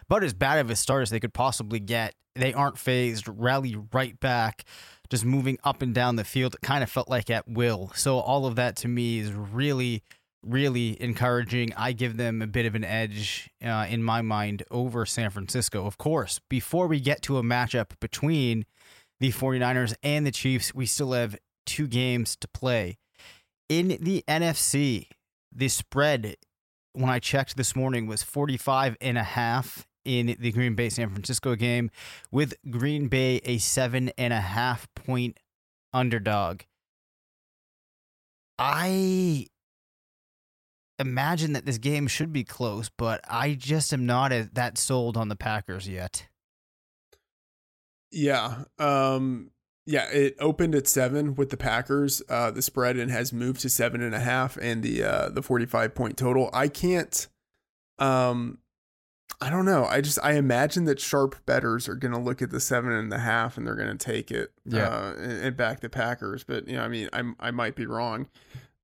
about 0.05 0.23
as 0.23 0.33
bad 0.33 0.59
of 0.59 0.69
a 0.69 0.75
start 0.75 1.03
as 1.03 1.09
they 1.09 1.19
could 1.19 1.33
possibly 1.33 1.79
get. 1.79 2.15
They 2.35 2.53
aren't 2.53 2.77
phased, 2.77 3.27
rally 3.27 3.75
right 3.91 4.17
back, 4.19 4.63
just 5.09 5.25
moving 5.25 5.57
up 5.63 5.81
and 5.81 5.93
down 5.93 6.15
the 6.15 6.23
field. 6.23 6.55
It 6.55 6.61
kind 6.61 6.83
of 6.83 6.89
felt 6.89 7.09
like 7.09 7.29
at 7.29 7.47
will. 7.47 7.91
So 7.95 8.19
all 8.19 8.45
of 8.45 8.55
that 8.55 8.75
to 8.77 8.87
me 8.87 9.19
is 9.19 9.33
really 9.33 10.03
really 10.43 11.01
encouraging. 11.01 11.71
I 11.77 11.91
give 11.91 12.17
them 12.17 12.41
a 12.41 12.47
bit 12.47 12.65
of 12.65 12.75
an 12.75 12.83
edge 12.83 13.49
uh, 13.63 13.85
in 13.89 14.03
my 14.03 14.21
mind 14.21 14.63
over 14.71 15.05
San 15.05 15.29
Francisco. 15.29 15.85
Of 15.85 15.97
course, 15.97 16.39
before 16.49 16.87
we 16.87 16.99
get 16.99 17.21
to 17.23 17.37
a 17.37 17.43
matchup 17.43 17.91
between 17.99 18.65
the 19.21 19.31
49ers 19.31 19.93
and 20.01 20.25
the 20.25 20.31
Chiefs. 20.31 20.73
We 20.73 20.87
still 20.87 21.11
have 21.11 21.37
two 21.67 21.87
games 21.87 22.35
to 22.37 22.47
play. 22.47 22.97
In 23.69 23.89
the 24.01 24.23
NFC, 24.27 25.07
the 25.53 25.67
spread 25.67 26.35
when 26.93 27.09
I 27.09 27.19
checked 27.19 27.55
this 27.55 27.75
morning 27.75 28.07
was 28.07 28.23
45 28.23 28.97
and 28.99 29.19
a 29.19 29.23
half 29.23 29.87
in 30.03 30.35
the 30.39 30.51
Green 30.51 30.73
Bay 30.73 30.89
San 30.89 31.11
Francisco 31.11 31.55
game 31.55 31.91
with 32.31 32.55
Green 32.69 33.07
Bay 33.07 33.39
a 33.45 33.59
seven 33.59 34.11
and 34.17 34.33
a 34.33 34.41
half 34.41 34.87
point 34.95 35.37
underdog. 35.93 36.61
I 38.57 39.47
imagine 40.97 41.53
that 41.53 41.67
this 41.67 41.77
game 41.77 42.07
should 42.07 42.33
be 42.33 42.43
close, 42.43 42.89
but 42.97 43.21
I 43.29 43.53
just 43.53 43.93
am 43.93 44.07
not 44.07 44.31
that 44.53 44.79
sold 44.79 45.15
on 45.15 45.29
the 45.29 45.35
Packers 45.35 45.87
yet. 45.87 46.27
Yeah. 48.11 48.63
Um 48.79 49.51
yeah, 49.87 50.09
it 50.11 50.35
opened 50.39 50.75
at 50.75 50.87
seven 50.87 51.33
with 51.35 51.49
the 51.49 51.57
Packers, 51.57 52.21
uh, 52.29 52.51
the 52.51 52.61
spread, 52.61 52.97
and 52.97 53.09
has 53.11 53.33
moved 53.33 53.61
to 53.61 53.69
seven 53.69 54.01
and 54.01 54.13
a 54.13 54.19
half 54.19 54.55
and 54.61 54.83
the 54.83 55.03
uh 55.03 55.29
the 55.29 55.41
forty 55.41 55.65
five 55.65 55.95
point 55.95 56.17
total. 56.17 56.49
I 56.53 56.67
can't 56.67 57.27
um 57.99 58.59
I 59.43 59.49
don't 59.49 59.65
know. 59.65 59.85
I 59.85 60.01
just 60.01 60.19
I 60.21 60.33
imagine 60.33 60.85
that 60.85 60.99
sharp 60.99 61.35
betters 61.47 61.89
are 61.89 61.95
gonna 61.95 62.21
look 62.21 62.41
at 62.41 62.51
the 62.51 62.59
seven 62.59 62.91
and 62.91 63.11
a 63.11 63.17
half 63.19 63.57
and 63.57 63.65
they're 63.65 63.75
gonna 63.75 63.95
take 63.95 64.29
it 64.29 64.51
Yeah. 64.65 64.87
uh 64.87 65.13
and, 65.17 65.31
and 65.31 65.57
back 65.57 65.79
the 65.79 65.89
Packers. 65.89 66.43
But 66.43 66.67
you 66.67 66.75
know, 66.77 66.83
I 66.83 66.87
mean 66.87 67.09
I 67.11 67.23
I 67.39 67.51
might 67.51 67.75
be 67.75 67.85
wrong. 67.87 68.27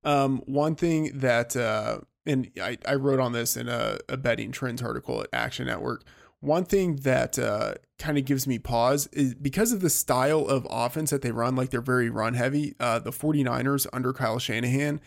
Um 0.03 0.39
one 0.45 0.75
thing 0.75 1.11
that 1.19 1.55
uh 1.55 1.99
and 2.25 2.49
I, 2.61 2.77
I 2.85 2.95
wrote 2.95 3.19
on 3.21 3.31
this 3.31 3.55
in 3.55 3.69
a, 3.69 3.99
a 4.09 4.17
betting 4.17 4.51
trends 4.51 4.81
article 4.81 5.21
at 5.21 5.29
Action 5.31 5.67
Network. 5.67 6.03
One 6.39 6.65
thing 6.65 6.97
that 6.97 7.39
uh, 7.39 7.75
kind 7.97 8.17
of 8.17 8.25
gives 8.25 8.45
me 8.45 8.59
pause 8.59 9.07
is 9.07 9.33
because 9.33 9.71
of 9.71 9.81
the 9.81 9.89
style 9.89 10.45
of 10.45 10.67
offense 10.69 11.09
that 11.09 11.23
they 11.23 11.31
run, 11.31 11.55
like 11.55 11.71
they're 11.71 11.81
very 11.81 12.09
run 12.09 12.35
heavy. 12.35 12.75
Uh, 12.79 12.99
the 12.99 13.11
49ers 13.11 13.87
under 13.91 14.13
Kyle 14.13 14.37
Shanahan 14.37 15.01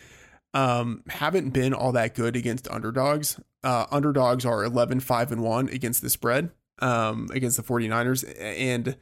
um, 0.53 1.03
haven't 1.07 1.51
been 1.51 1.73
all 1.73 1.93
that 1.93 2.15
good 2.15 2.35
against 2.35 2.69
underdogs. 2.69 3.39
Uh, 3.63 3.85
underdogs 3.91 4.45
are 4.45 4.63
11, 4.63 4.99
5, 4.99 5.31
and 5.31 5.41
1 5.41 5.69
against 5.69 6.01
the 6.01 6.09
spread 6.09 6.51
um, 6.79 7.27
against 7.31 7.55
the 7.55 7.63
49ers. 7.63 8.25
And, 8.39 8.97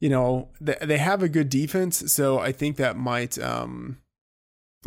you 0.00 0.08
know, 0.08 0.48
th- 0.64 0.80
they 0.80 0.98
have 0.98 1.22
a 1.22 1.28
good 1.28 1.48
defense. 1.48 2.12
So 2.12 2.40
I 2.40 2.52
think 2.52 2.76
that 2.76 2.96
might. 2.96 3.38
Um, 3.38 3.98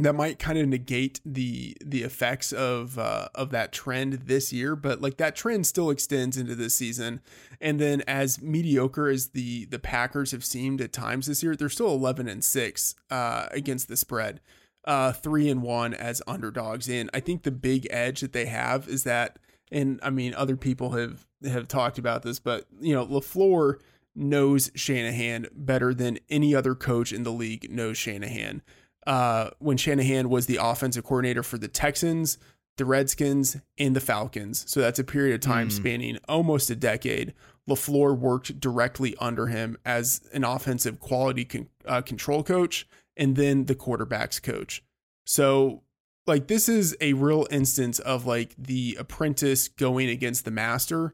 that 0.05 0.13
might 0.13 0.39
kind 0.39 0.57
of 0.57 0.67
negate 0.67 1.19
the 1.25 1.75
the 1.83 2.03
effects 2.03 2.53
of 2.53 2.97
uh, 2.97 3.27
of 3.35 3.51
that 3.51 3.71
trend 3.71 4.13
this 4.13 4.53
year, 4.53 4.75
but 4.75 5.01
like 5.01 5.17
that 5.17 5.35
trend 5.35 5.67
still 5.67 5.89
extends 5.89 6.37
into 6.37 6.55
this 6.55 6.75
season. 6.75 7.21
And 7.59 7.79
then 7.79 8.01
as 8.07 8.41
mediocre 8.41 9.09
as 9.09 9.29
the 9.29 9.65
the 9.65 9.79
Packers 9.79 10.31
have 10.31 10.45
seemed 10.45 10.81
at 10.81 10.93
times 10.93 11.27
this 11.27 11.43
year, 11.43 11.55
they're 11.55 11.69
still 11.69 11.93
eleven 11.93 12.27
and 12.27 12.43
six 12.43 12.95
uh, 13.09 13.47
against 13.51 13.87
the 13.89 13.97
spread, 13.97 14.39
uh, 14.85 15.11
three 15.11 15.49
and 15.49 15.61
one 15.61 15.93
as 15.93 16.21
underdogs. 16.25 16.87
And 16.89 17.09
I 17.13 17.19
think 17.19 17.43
the 17.43 17.51
big 17.51 17.87
edge 17.89 18.21
that 18.21 18.33
they 18.33 18.45
have 18.45 18.87
is 18.87 19.03
that, 19.03 19.39
and 19.71 19.99
I 20.01 20.09
mean 20.09 20.33
other 20.35 20.55
people 20.55 20.91
have 20.91 21.27
have 21.45 21.67
talked 21.67 21.97
about 21.97 22.23
this, 22.23 22.39
but 22.39 22.65
you 22.79 22.93
know 22.93 23.05
LaFleur 23.05 23.79
knows 24.15 24.71
Shanahan 24.75 25.47
better 25.53 25.93
than 25.93 26.19
any 26.29 26.53
other 26.55 26.75
coach 26.75 27.13
in 27.13 27.23
the 27.23 27.31
league 27.31 27.71
knows 27.71 27.97
Shanahan 27.97 28.61
uh, 29.07 29.49
when 29.59 29.77
Shanahan 29.77 30.29
was 30.29 30.45
the 30.45 30.59
offensive 30.61 31.03
coordinator 31.03 31.43
for 31.43 31.57
the 31.57 31.67
Texans, 31.67 32.37
the 32.77 32.85
Redskins, 32.85 33.57
and 33.77 33.95
the 33.95 33.99
Falcons. 33.99 34.63
So 34.69 34.79
that's 34.79 34.99
a 34.99 35.03
period 35.03 35.35
of 35.35 35.41
time 35.41 35.69
Mm. 35.69 35.71
spanning 35.71 36.17
almost 36.27 36.69
a 36.69 36.75
decade. 36.75 37.33
LaFleur 37.69 38.17
worked 38.17 38.59
directly 38.59 39.15
under 39.19 39.47
him 39.47 39.77
as 39.85 40.21
an 40.33 40.43
offensive 40.43 40.99
quality 40.99 41.45
con- 41.45 41.69
uh, 41.85 42.01
control 42.01 42.43
coach 42.43 42.87
and 43.17 43.35
then 43.35 43.65
the 43.65 43.75
quarterback's 43.75 44.39
coach. 44.39 44.83
So, 45.25 45.83
like, 46.27 46.47
this 46.47 46.67
is 46.69 46.95
a 47.01 47.13
real 47.13 47.47
instance 47.51 47.99
of 47.99 48.25
like 48.25 48.55
the 48.57 48.95
apprentice 48.99 49.67
going 49.67 50.09
against 50.09 50.45
the 50.45 50.51
master. 50.51 51.13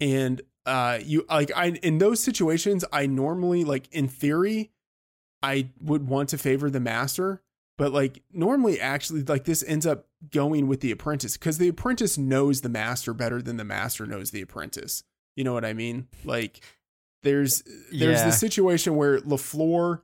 And, 0.00 0.40
uh, 0.66 0.98
you 1.02 1.24
like, 1.28 1.50
I, 1.56 1.68
in 1.82 1.98
those 1.98 2.22
situations, 2.22 2.84
I 2.92 3.06
normally, 3.06 3.64
like, 3.64 3.88
in 3.90 4.06
theory, 4.08 4.70
I 5.42 5.70
would 5.80 6.08
want 6.08 6.28
to 6.30 6.38
favor 6.38 6.68
the 6.70 6.80
master, 6.80 7.42
but 7.76 7.92
like 7.92 8.22
normally 8.32 8.80
actually 8.80 9.22
like 9.22 9.44
this 9.44 9.62
ends 9.66 9.86
up 9.86 10.06
going 10.32 10.66
with 10.66 10.80
the 10.80 10.90
apprentice 10.90 11.36
because 11.36 11.58
the 11.58 11.68
apprentice 11.68 12.18
knows 12.18 12.60
the 12.62 12.68
master 12.68 13.14
better 13.14 13.40
than 13.40 13.56
the 13.56 13.64
master 13.64 14.06
knows 14.06 14.30
the 14.32 14.40
apprentice. 14.42 15.04
You 15.36 15.44
know 15.44 15.52
what 15.52 15.64
I 15.64 15.72
mean? 15.74 16.08
Like 16.24 16.60
there's 17.22 17.62
there's 17.92 18.18
Yeah. 18.20 18.24
the 18.26 18.32
situation 18.32 18.96
where 18.96 19.20
LaFleur 19.20 20.00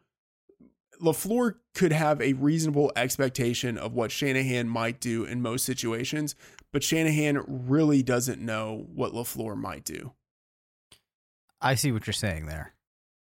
LaFleur 1.02 1.56
could 1.74 1.90
have 1.92 2.20
a 2.20 2.34
reasonable 2.34 2.92
expectation 2.94 3.76
of 3.76 3.92
what 3.94 4.12
Shanahan 4.12 4.68
might 4.68 5.00
do 5.00 5.24
in 5.24 5.42
most 5.42 5.64
situations, 5.64 6.36
but 6.72 6.84
Shanahan 6.84 7.42
really 7.48 8.02
doesn't 8.02 8.40
know 8.40 8.86
what 8.94 9.12
LaFleur 9.12 9.56
might 9.56 9.84
do. 9.84 10.12
I 11.60 11.74
see 11.74 11.90
what 11.90 12.06
you're 12.06 12.14
saying 12.14 12.46
there. 12.46 12.74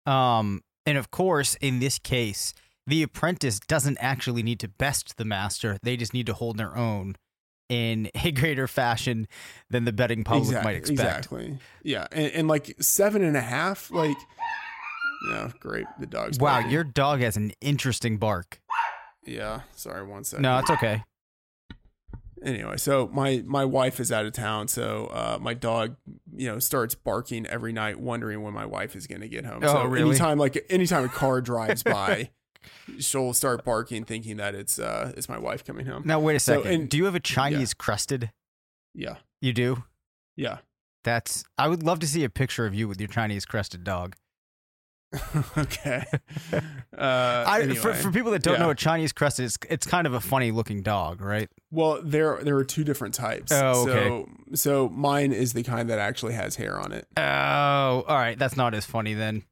Um, 0.04 0.62
and 0.86 0.96
of 0.96 1.10
course, 1.10 1.56
in 1.56 1.80
this 1.80 1.98
case, 1.98 2.54
the 2.86 3.02
apprentice 3.02 3.58
doesn't 3.60 3.98
actually 4.00 4.42
need 4.42 4.60
to 4.60 4.68
best 4.68 5.16
the 5.16 5.24
master. 5.24 5.76
They 5.82 5.96
just 5.96 6.14
need 6.14 6.26
to 6.26 6.34
hold 6.34 6.56
their 6.56 6.76
own 6.76 7.16
in 7.68 8.08
a 8.24 8.30
greater 8.30 8.68
fashion 8.68 9.26
than 9.70 9.84
the 9.84 9.92
betting 9.92 10.22
public 10.24 10.62
might 10.62 10.76
expect. 10.76 11.00
Exactly. 11.00 11.58
Yeah. 11.82 12.06
And, 12.12 12.32
and 12.32 12.48
like 12.48 12.76
seven 12.80 13.24
and 13.24 13.36
a 13.36 13.40
half, 13.40 13.90
like, 13.90 14.16
yeah, 15.30 15.50
great. 15.58 15.86
The 15.98 16.06
dog's 16.06 16.38
Wow, 16.38 16.54
barking. 16.54 16.70
your 16.70 16.84
dog 16.84 17.20
has 17.20 17.36
an 17.36 17.52
interesting 17.60 18.18
bark. 18.18 18.60
Yeah. 19.24 19.62
Sorry, 19.74 20.06
one 20.06 20.22
second. 20.22 20.42
No, 20.42 20.58
it's 20.58 20.70
okay. 20.70 21.02
Anyway, 22.44 22.76
so 22.76 23.08
my 23.12 23.42
my 23.46 23.64
wife 23.64 23.98
is 23.98 24.12
out 24.12 24.26
of 24.26 24.32
town, 24.32 24.68
so 24.68 25.06
uh, 25.06 25.38
my 25.40 25.54
dog, 25.54 25.96
you 26.34 26.46
know, 26.48 26.58
starts 26.58 26.94
barking 26.94 27.46
every 27.46 27.72
night, 27.72 27.98
wondering 27.98 28.42
when 28.42 28.52
my 28.52 28.66
wife 28.66 28.94
is 28.94 29.06
going 29.06 29.22
to 29.22 29.28
get 29.28 29.44
home. 29.46 29.60
Oh, 29.62 29.68
so 29.68 29.84
really? 29.84 30.10
anytime 30.10 30.38
like 30.38 30.64
anytime 30.68 31.04
a 31.04 31.08
car 31.08 31.40
drives 31.42 31.82
by, 31.82 32.30
she'll 32.98 33.32
start 33.32 33.64
barking, 33.64 34.04
thinking 34.04 34.36
that 34.36 34.54
it's 34.54 34.78
uh 34.78 35.12
it's 35.16 35.28
my 35.28 35.38
wife 35.38 35.64
coming 35.64 35.86
home. 35.86 36.02
Now 36.04 36.20
wait 36.20 36.36
a 36.36 36.40
So, 36.40 36.56
second. 36.62 36.72
and- 36.80 36.88
do 36.90 36.98
you 36.98 37.06
have 37.06 37.14
a 37.14 37.20
Chinese 37.20 37.72
crested? 37.74 38.30
Yeah. 38.94 39.16
You 39.40 39.52
do. 39.52 39.84
Yeah. 40.36 40.58
That's. 41.04 41.44
I 41.56 41.68
would 41.68 41.82
love 41.82 42.00
to 42.00 42.06
see 42.06 42.24
a 42.24 42.28
picture 42.30 42.66
of 42.66 42.74
you 42.74 42.86
with 42.88 43.00
your 43.00 43.08
Chinese 43.08 43.44
crested 43.46 43.84
dog. 43.84 44.16
okay. 45.58 46.04
Uh, 46.96 47.44
I, 47.46 47.58
for, 47.58 47.62
anyway. 47.90 47.92
for 48.02 48.10
people 48.12 48.30
that 48.32 48.42
don't 48.42 48.54
Yeah. 48.54 48.60
know 48.60 48.66
what 48.68 48.78
Chinese 48.78 49.12
crested 49.12 49.44
is, 49.46 49.58
it's 49.68 49.86
kind 49.86 50.06
of 50.06 50.14
a 50.14 50.20
funny 50.20 50.50
looking 50.50 50.82
dog, 50.82 51.20
right? 51.20 51.48
Well, 51.70 52.00
there 52.02 52.38
there 52.42 52.56
are 52.56 52.64
two 52.64 52.84
different 52.84 53.14
types. 53.14 53.52
Oh, 53.52 53.88
okay. 53.88 54.08
So 54.08 54.28
so 54.54 54.88
mine 54.88 55.32
is 55.32 55.52
the 55.52 55.62
kind 55.62 55.90
that 55.90 55.98
actually 55.98 56.34
has 56.34 56.56
hair 56.56 56.78
on 56.78 56.92
it. 56.92 57.06
Oh, 57.16 57.22
all 57.22 58.16
right. 58.16 58.38
That's 58.38 58.56
not 58.56 58.74
as 58.74 58.84
funny 58.86 59.14
then. 59.14 59.42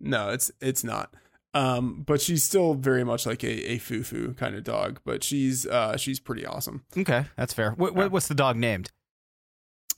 No, 0.00 0.30
it's 0.30 0.50
it's 0.60 0.84
not. 0.84 1.14
Um, 1.54 2.02
but 2.06 2.20
she's 2.20 2.42
still 2.42 2.72
very 2.74 3.04
much 3.04 3.26
like 3.26 3.44
a, 3.44 3.72
a 3.72 3.78
foo-foo 3.78 4.32
kind 4.34 4.54
of 4.54 4.64
dog, 4.64 5.00
but 5.04 5.22
she's 5.22 5.66
uh 5.66 5.96
she's 5.98 6.18
pretty 6.18 6.46
awesome. 6.46 6.84
Okay, 6.96 7.26
that's 7.36 7.52
fair. 7.52 7.72
What, 7.72 7.94
what, 7.94 8.10
what's 8.10 8.26
the 8.28 8.34
dog 8.34 8.56
named? 8.56 8.90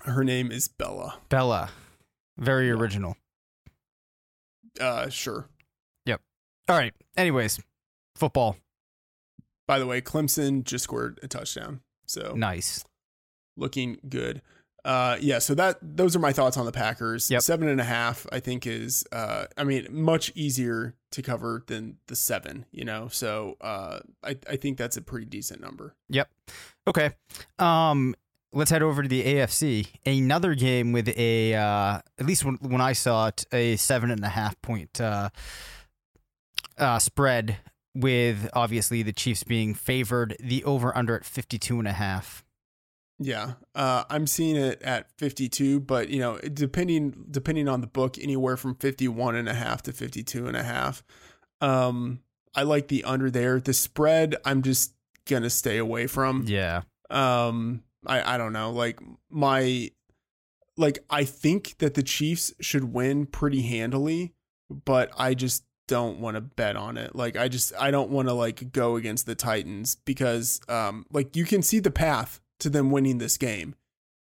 Her 0.01 0.25
name 0.25 0.51
is 0.51 0.67
Bella. 0.69 1.21
Bella. 1.29 1.71
Very 2.37 2.71
original. 2.71 3.17
Uh 4.81 5.09
sure. 5.09 5.49
Yep. 6.07 6.21
All 6.69 6.77
right. 6.77 6.93
Anyways, 7.17 7.61
football. 8.17 8.57
By 9.67 9.79
the 9.79 9.87
way, 9.87 10.01
Clemson 10.01 10.63
just 10.65 10.85
scored 10.85 11.19
a 11.23 11.29
touchdown. 11.29 11.81
So 12.07 12.35
Nice. 12.37 12.85
looking 13.57 13.99
good. 14.09 14.43
Uh, 14.85 15.17
yeah, 15.19 15.39
so 15.39 15.55
that 15.55 15.79
those 15.81 16.15
are 16.15 16.19
my 16.19 16.33
thoughts 16.35 16.59
on 16.59 16.67
the 16.67 16.73
Packers. 16.73 17.31
Yep. 17.31 17.41
Seven 17.41 17.69
and 17.69 17.81
a 17.81 17.85
half, 17.85 18.27
I 18.31 18.41
think, 18.41 18.67
is 18.67 19.03
uh, 19.13 19.47
I 19.57 19.65
mean, 19.65 19.87
much 19.91 20.31
easier 20.35 20.95
to 21.13 21.23
cover 21.23 21.63
than 21.67 21.97
the 22.09 22.15
seven. 22.17 22.67
You 22.71 22.85
know, 22.85 23.09
so 23.09 23.57
uh, 23.63 24.01
I 24.23 24.37
I 24.47 24.57
think 24.57 24.77
that's 24.77 24.99
a 24.99 25.03
pretty 25.03 25.25
decent 25.25 25.63
number. 25.63 25.95
Yep. 26.11 26.29
Okay. 26.87 27.13
Um, 27.59 28.15
let's 28.55 28.71
head 28.71 28.83
over 28.83 29.03
to 29.03 29.09
the 29.09 29.23
AFC. 29.23 29.89
Another 30.07 30.55
game 30.55 30.93
with 30.93 31.09
a 31.09 31.55
uh, 31.55 32.01
at 32.19 32.27
least 32.27 32.45
when, 32.45 32.55
when 32.57 32.81
I 32.81 32.93
saw 32.93 33.27
it, 33.29 33.45
a 33.53 33.77
seven 33.77 34.11
and 34.11 34.25
a 34.25 34.29
half 34.29 34.61
point 34.63 35.01
uh, 35.01 35.31
uh, 36.79 36.99
spread 36.99 37.59
with 37.95 38.49
obviously 38.55 39.03
the 39.03 39.13
Chiefs 39.13 39.45
being 39.45 39.75
favored. 39.75 40.37
The 40.41 40.65
over 40.65 40.97
under 40.97 41.17
at 41.17 41.25
52 41.25 41.79
and 41.79 41.89
a 41.89 41.93
half. 41.93 42.45
Yeah, 43.21 43.53
uh, 43.77 44.03
I'm 44.11 44.27
seeing 44.27 44.57
it 44.57 44.83
at 44.83 45.09
52, 45.19 45.79
but 45.81 46.09
you 46.09 46.19
know, 46.19 46.39
depending 46.39 47.27
depending 47.31 47.69
on 47.69 47.81
the 47.81 47.87
book, 47.87 48.19
anywhere 48.19 48.57
from 48.57 48.75
51 48.75 49.37
and 49.37 49.49
a 49.49 49.55
half 49.55 49.83
to 49.83 49.93
52 49.93 50.47
and 50.47 50.57
a 50.57 50.65
half. 50.65 51.05
Um, 51.61 52.21
I 52.57 52.65
like 52.65 52.89
the 52.89 53.05
under 53.05 53.31
there. 53.31 53.61
The 53.61 53.73
spread, 53.73 54.35
I'm 54.45 54.63
just 54.63 54.95
gonna 55.27 55.51
stay 55.51 55.79
away 55.79 56.07
from. 56.09 56.45
Yeah. 56.47 56.83
um 57.11 57.84
i 58.07 58.35
i 58.35 58.39
don't 58.39 58.53
know 58.53 58.71
like 58.71 58.99
my 59.31 59.91
like 60.77 60.99
i 61.11 61.25
think 61.25 61.77
that 61.79 61.95
the 61.95 62.03
chiefs 62.03 62.53
should 62.61 62.93
win 62.93 63.27
pretty 63.27 63.63
handily 63.63 64.35
but 64.85 65.11
i 65.17 65.35
just 65.35 65.65
don't 65.87 66.19
want 66.19 66.35
to 66.35 66.41
bet 66.41 66.77
on 66.77 66.97
it. 66.97 67.15
Like 67.15 67.37
I 67.37 67.47
just 67.49 67.75
I 67.79 67.91
don't 67.91 68.09
want 68.09 68.29
to 68.29 68.33
like 68.33 68.73
go 68.73 68.97
against 68.97 69.27
the 69.27 69.35
Titans 69.35 69.97
because 70.07 70.59
um 70.67 71.05
like 71.13 71.37
you 71.37 71.45
can 71.45 71.61
see 71.61 71.79
the 71.79 71.91
path 71.91 72.41
to 72.61 72.71
them 72.71 72.91
winning 72.91 73.19
this 73.19 73.37
game. 73.37 73.75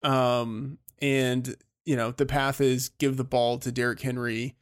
Um 0.03 0.77
and 1.01 1.55
you 1.85 1.95
know, 1.95 2.11
the 2.11 2.27
path 2.27 2.61
is 2.61 2.89
give 2.99 3.17
the 3.17 3.23
ball 3.23 3.57
to 3.57 3.71
Derrick 3.71 3.99
Henry 3.99 4.57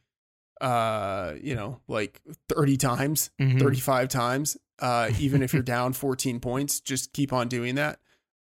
uh, 0.62 1.34
you 1.42 1.54
know, 1.54 1.80
like 1.88 2.22
30 2.48 2.78
times, 2.78 3.30
Mhm. 3.38 3.58
35 3.60 4.08
times. 4.08 4.56
Uh 4.78 5.10
even 5.20 5.42
if 5.42 5.52
you're 5.52 5.62
down 5.76 5.92
14 5.92 6.40
points, 6.40 6.80
just 6.80 7.12
keep 7.12 7.34
on 7.34 7.48
doing 7.48 7.74
that 7.74 7.98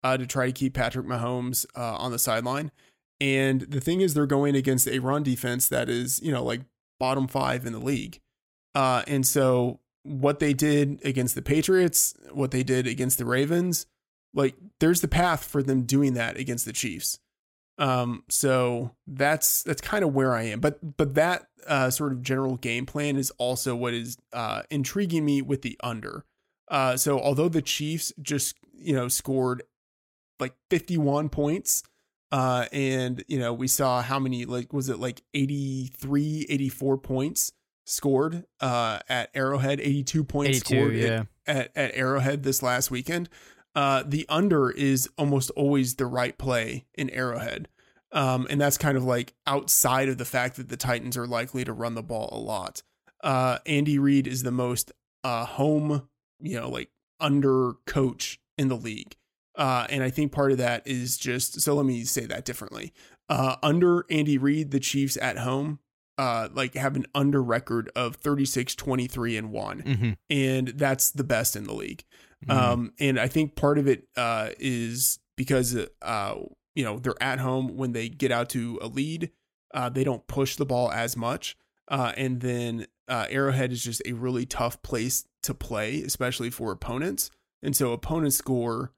uh 0.06 0.18
to 0.18 0.28
try 0.28 0.46
to 0.46 0.52
keep 0.52 0.74
Patrick 0.74 1.06
Mahomes 1.06 1.66
uh 1.76 1.96
on 1.96 2.12
the 2.12 2.20
sideline. 2.20 2.72
And 3.22 3.62
the 3.62 3.80
thing 3.80 4.02
is 4.02 4.14
they're 4.14 4.26
going 4.26 4.56
against 4.56 4.88
a 4.88 5.00
run 5.00 5.24
defense 5.24 5.70
that 5.70 5.90
is, 5.90 6.22
you 6.22 6.32
know, 6.32 6.44
like 6.44 6.62
bottom 7.00 7.28
5 7.28 7.66
in 7.66 7.74
the 7.74 7.80
league. 7.80 8.20
Uh, 8.74 9.04
and 9.08 9.26
so 9.26 9.80
what 10.04 10.40
they 10.40 10.54
did 10.54 11.00
against 11.06 11.34
the 11.34 11.42
Patriots, 11.42 12.14
what 12.32 12.52
they 12.52 12.64
did 12.64 12.88
against 12.88 13.18
the 13.18 13.26
Ravens, 13.26 13.86
like 14.34 14.56
there's 14.80 15.02
the 15.02 15.08
path 15.08 15.44
for 15.44 15.64
them 15.64 15.84
doing 15.84 16.14
that 16.14 16.38
against 16.38 16.66
the 16.66 16.74
Chiefs. 16.74 17.20
Um, 17.78 18.24
so 18.30 18.92
that's 19.08 19.64
that's 19.64 19.82
kind 19.82 20.04
of 20.04 20.14
where 20.14 20.34
I 20.34 20.44
am. 20.44 20.60
But 20.60 20.98
but 20.98 21.16
that 21.16 21.48
uh, 21.68 21.90
sort 21.90 22.12
of 22.12 22.22
general 22.22 22.58
game 22.58 22.86
plan 22.86 23.18
is 23.18 23.32
also 23.32 23.76
what 23.76 23.94
is 23.94 24.18
uh, 24.34 24.64
intriguing 24.70 25.26
me 25.26 25.42
with 25.42 25.62
the 25.62 25.78
under. 25.84 26.26
Uh, 26.70 26.98
so 26.98 27.20
although 27.20 27.50
the 27.50 27.62
Chiefs 27.62 28.14
just 28.22 28.56
you 28.74 28.94
know 28.94 29.08
scored 29.08 29.64
like 30.40 30.54
51 30.70 31.30
points, 31.30 31.84
uh, 32.32 32.66
and 32.72 33.24
you 33.28 33.40
know 33.40 33.54
we 33.54 33.68
saw 33.68 34.02
how 34.02 34.20
many 34.20 34.46
like 34.46 34.74
was 34.74 34.90
it 34.90 35.00
like 35.00 35.22
83, 35.34 36.46
84 36.50 36.98
points 36.98 37.52
scored 37.86 38.46
uh, 38.60 39.00
at 39.08 39.30
Arrowhead, 39.34 39.80
82 39.80 40.24
points 40.24 40.58
82, 40.58 40.66
scored 40.66 40.96
at- 40.96 41.02
yeah. 41.02 41.24
at, 41.46 41.72
at 41.76 41.92
Arrowhead 41.96 42.44
this 42.44 42.62
last 42.64 42.92
weekend. 42.92 43.30
Uh, 43.76 44.04
the 44.06 44.26
under 44.30 44.72
is 44.72 45.10
almost 45.18 45.52
always 45.52 45.96
the 45.96 46.06
right 46.06 46.38
play 46.38 46.86
in 46.96 47.10
Arrowhead. 47.10 47.68
Um, 48.12 48.48
and 48.50 48.62
that's 48.62 48.78
kind 48.78 48.96
of 48.98 49.04
like 49.04 49.34
outside 49.46 50.08
of 50.08 50.18
the 50.18 50.26
fact 50.26 50.56
that 50.56 50.70
the 50.70 50.78
Titans 50.78 51.18
are 51.18 51.28
likely 51.28 51.66
to 51.66 51.74
run 51.74 51.96
the 51.96 52.04
ball 52.04 52.30
a 52.32 52.40
lot. 52.40 52.82
Uh, 53.22 53.60
Andy 53.66 54.00
Reid 54.00 54.28
is 54.28 54.44
the 54.44 54.52
most 54.52 54.94
uh, 55.26 55.46
home, 55.46 56.08
you 56.40 56.58
know, 56.58 56.70
like 56.70 56.90
under 57.20 57.74
coach 57.86 58.40
in 58.58 58.70
the 58.70 58.78
league. 58.78 59.18
Uh, 59.58 59.88
and 59.90 60.04
I 60.04 60.10
think 60.10 60.32
part 60.32 60.52
of 60.52 60.58
that 60.58 60.86
is 60.86 61.18
just 61.18 61.62
so 61.62 61.76
let 61.76 61.86
me 61.86 62.04
say 62.04 62.26
that 62.26 62.46
differently. 62.46 62.94
Uh, 63.30 63.56
under 63.64 64.06
Andy 64.10 64.38
Reid, 64.38 64.72
the 64.72 64.80
Chiefs 64.80 65.18
at 65.22 65.38
home, 65.40 65.80
uh, 66.18 66.50
like 66.54 66.76
have 66.76 66.96
an 66.96 67.06
under 67.16 67.42
record 67.42 67.90
of 67.96 68.16
36, 68.18 68.76
23, 68.76 69.38
and 69.38 69.52
one 69.52 69.82
Mm-hmm. 69.82 70.12
and 70.30 70.68
that's 70.70 71.12
the 71.12 71.24
best 71.24 71.56
in 71.56 71.64
the 71.66 71.74
league. 71.74 72.04
Um, 72.48 72.94
and 73.00 73.20
I 73.20 73.28
think 73.28 73.56
part 73.56 73.80
of 73.80 73.88
it 73.88 74.08
uh, 74.16 74.50
is 74.60 75.20
because 75.36 75.76
uh, 76.02 76.36
you 76.76 76.84
know 76.84 77.00
they're 77.00 77.22
at 77.22 77.40
home 77.40 77.76
when 77.76 77.94
they 77.94 78.08
get 78.08 78.32
out 78.32 78.50
to 78.50 78.78
a 78.82 78.88
lead, 78.88 79.32
uh, 79.74 79.90
they 79.90 80.04
don't 80.04 80.28
push 80.28 80.56
the 80.56 80.66
ball 80.66 80.92
as 80.92 81.18
much, 81.18 81.58
uh, 81.88 82.12
and 82.16 82.42
then 82.42 82.86
uh, 83.08 83.26
Arrowhead 83.30 83.72
is 83.72 83.84
just 83.84 84.02
a 84.06 84.14
really 84.14 84.46
tough 84.46 84.82
place 84.84 85.26
to 85.44 85.54
play, 85.56 86.02
especially 86.04 86.52
for 86.52 86.72
opponents, 86.72 87.32
and 87.64 87.76
so 87.76 87.94
opponents 87.94 88.36
score 88.36 88.92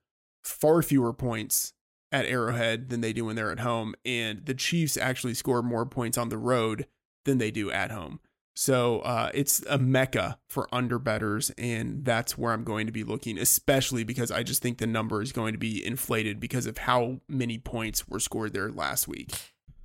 far 0.48 0.82
fewer 0.82 1.14
points 1.14 1.74
at 2.12 2.26
Arrowhead 2.26 2.90
than 2.90 3.02
they 3.02 3.14
do 3.14 3.26
when 3.26 3.36
they're 3.36 3.52
at 3.52 3.60
home, 3.60 3.94
and 4.06 4.46
the 4.46 4.54
Chiefs 4.54 4.98
actually 4.98 5.34
score 5.34 5.62
more 5.62 5.86
points 5.86 6.18
on 6.18 6.30
the 6.30 6.38
road 6.38 6.88
than 7.26 7.38
they 7.38 7.52
do 7.52 7.70
at 7.72 7.92
home. 7.92 8.20
So 8.56 9.02
uh, 9.02 9.30
it's 9.36 9.64
a 9.70 9.78
mecca 9.78 10.40
for 10.50 10.68
under 10.72 10.98
betters, 10.98 11.52
and 11.60 12.04
that's 12.04 12.38
where 12.38 12.54
I'm 12.54 12.64
going 12.64 12.88
to 12.88 12.92
be 12.92 13.04
looking, 13.04 13.38
especially 13.38 14.04
because 14.04 14.32
I 14.32 14.42
just 14.42 14.64
think 14.64 14.80
the 14.80 14.88
number 14.88 15.22
is 15.22 15.32
going 15.32 15.54
to 15.54 15.60
be 15.60 15.86
inflated 15.86 16.40
because 16.40 16.66
of 16.66 16.80
how 16.80 17.20
many 17.28 17.60
points 17.60 18.08
were 18.08 18.20
scored 18.20 18.54
there 18.54 18.72
last 18.72 19.08
week. 19.08 19.32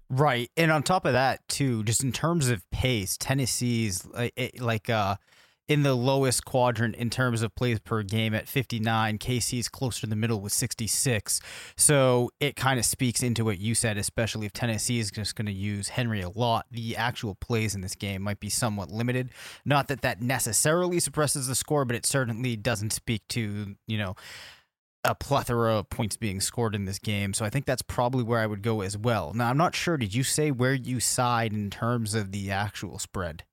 Right. 0.08 0.50
And 0.56 0.70
on 0.70 0.82
top 0.82 1.04
of 1.04 1.12
that, 1.12 1.46
too, 1.48 1.82
just 1.84 2.02
in 2.02 2.12
terms 2.12 2.48
of 2.48 2.70
pace, 2.70 3.16
Tennessee's 3.18 4.06
like, 4.06 4.56
like 4.60 4.88
uh 4.88 5.16
in 5.68 5.82
the 5.82 5.94
lowest 5.94 6.44
quadrant 6.44 6.94
in 6.96 7.08
terms 7.08 7.42
of 7.42 7.54
plays 7.54 7.78
per 7.78 8.02
game 8.02 8.34
at 8.34 8.48
59. 8.48 9.18
KC's 9.18 9.68
closer 9.68 10.02
to 10.02 10.06
the 10.06 10.16
middle 10.16 10.40
with 10.40 10.52
66. 10.52 11.40
So 11.76 12.30
it 12.40 12.56
kind 12.56 12.78
of 12.78 12.84
speaks 12.84 13.22
into 13.22 13.44
what 13.44 13.58
you 13.58 13.74
said, 13.74 13.96
especially 13.96 14.46
if 14.46 14.52
Tennessee 14.52 14.98
is 14.98 15.10
just 15.10 15.36
going 15.36 15.46
to 15.46 15.52
use 15.52 15.88
Henry 15.88 16.20
a 16.20 16.28
lot. 16.28 16.66
The 16.70 16.96
actual 16.96 17.34
plays 17.36 17.74
in 17.74 17.80
this 17.80 17.94
game 17.94 18.22
might 18.22 18.40
be 18.40 18.50
somewhat 18.50 18.90
limited. 18.90 19.30
Not 19.64 19.88
that 19.88 20.02
that 20.02 20.20
necessarily 20.20 21.00
suppresses 21.00 21.46
the 21.46 21.54
score, 21.54 21.84
but 21.84 21.96
it 21.96 22.06
certainly 22.06 22.56
doesn't 22.56 22.92
speak 22.92 23.22
to, 23.28 23.76
you 23.86 23.98
know, 23.98 24.16
a 25.04 25.14
plethora 25.14 25.78
of 25.78 25.90
points 25.90 26.16
being 26.16 26.40
scored 26.40 26.74
in 26.74 26.84
this 26.84 26.98
game. 26.98 27.34
So 27.34 27.44
I 27.44 27.50
think 27.50 27.66
that's 27.66 27.82
probably 27.82 28.22
where 28.22 28.38
I 28.38 28.46
would 28.46 28.62
go 28.62 28.82
as 28.82 28.96
well. 28.96 29.32
Now, 29.34 29.48
I'm 29.48 29.56
not 29.56 29.74
sure. 29.74 29.96
Did 29.96 30.14
you 30.14 30.22
say 30.22 30.50
where 30.50 30.74
you 30.74 31.00
side 31.00 31.52
in 31.52 31.70
terms 31.70 32.14
of 32.14 32.30
the 32.32 32.50
actual 32.50 32.98
spread? 32.98 33.44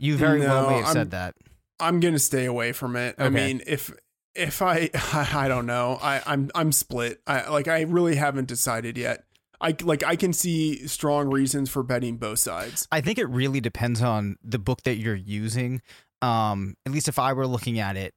You 0.00 0.16
very 0.16 0.40
well 0.40 0.68
may 0.68 0.76
have 0.76 0.84
I'm- 0.86 0.94
said 0.94 1.10
that. 1.12 1.34
I'm 1.78 2.00
gonna 2.00 2.18
stay 2.18 2.44
away 2.44 2.72
from 2.72 2.94
it. 2.96 3.14
I 3.18 3.28
mean, 3.30 3.62
if 3.66 3.90
if 4.34 4.60
I 4.62 4.90
I 5.14 5.48
don't 5.48 5.66
know, 5.66 5.98
I 6.02 6.20
I'm 6.26 6.50
I'm 6.54 6.72
split. 6.72 7.20
I 7.26 7.48
like 7.48 7.68
I 7.68 7.82
really 7.82 8.16
haven't 8.16 8.48
decided 8.48 8.98
yet. 8.98 9.24
I 9.60 9.76
like 9.82 10.02
I 10.02 10.16
can 10.16 10.32
see 10.32 10.86
strong 10.86 11.30
reasons 11.30 11.70
for 11.70 11.82
betting 11.82 12.16
both 12.16 12.38
sides. 12.38 12.88
I 12.90 13.00
think 13.00 13.18
it 13.18 13.26
really 13.26 13.60
depends 13.60 14.02
on 14.02 14.36
the 14.42 14.58
book 14.58 14.82
that 14.82 14.96
you're 14.96 15.14
using. 15.14 15.82
Um, 16.22 16.76
at 16.86 16.92
least 16.92 17.08
if 17.08 17.18
I 17.18 17.32
were 17.32 17.46
looking 17.46 17.78
at 17.78 17.96
it, 17.96 18.14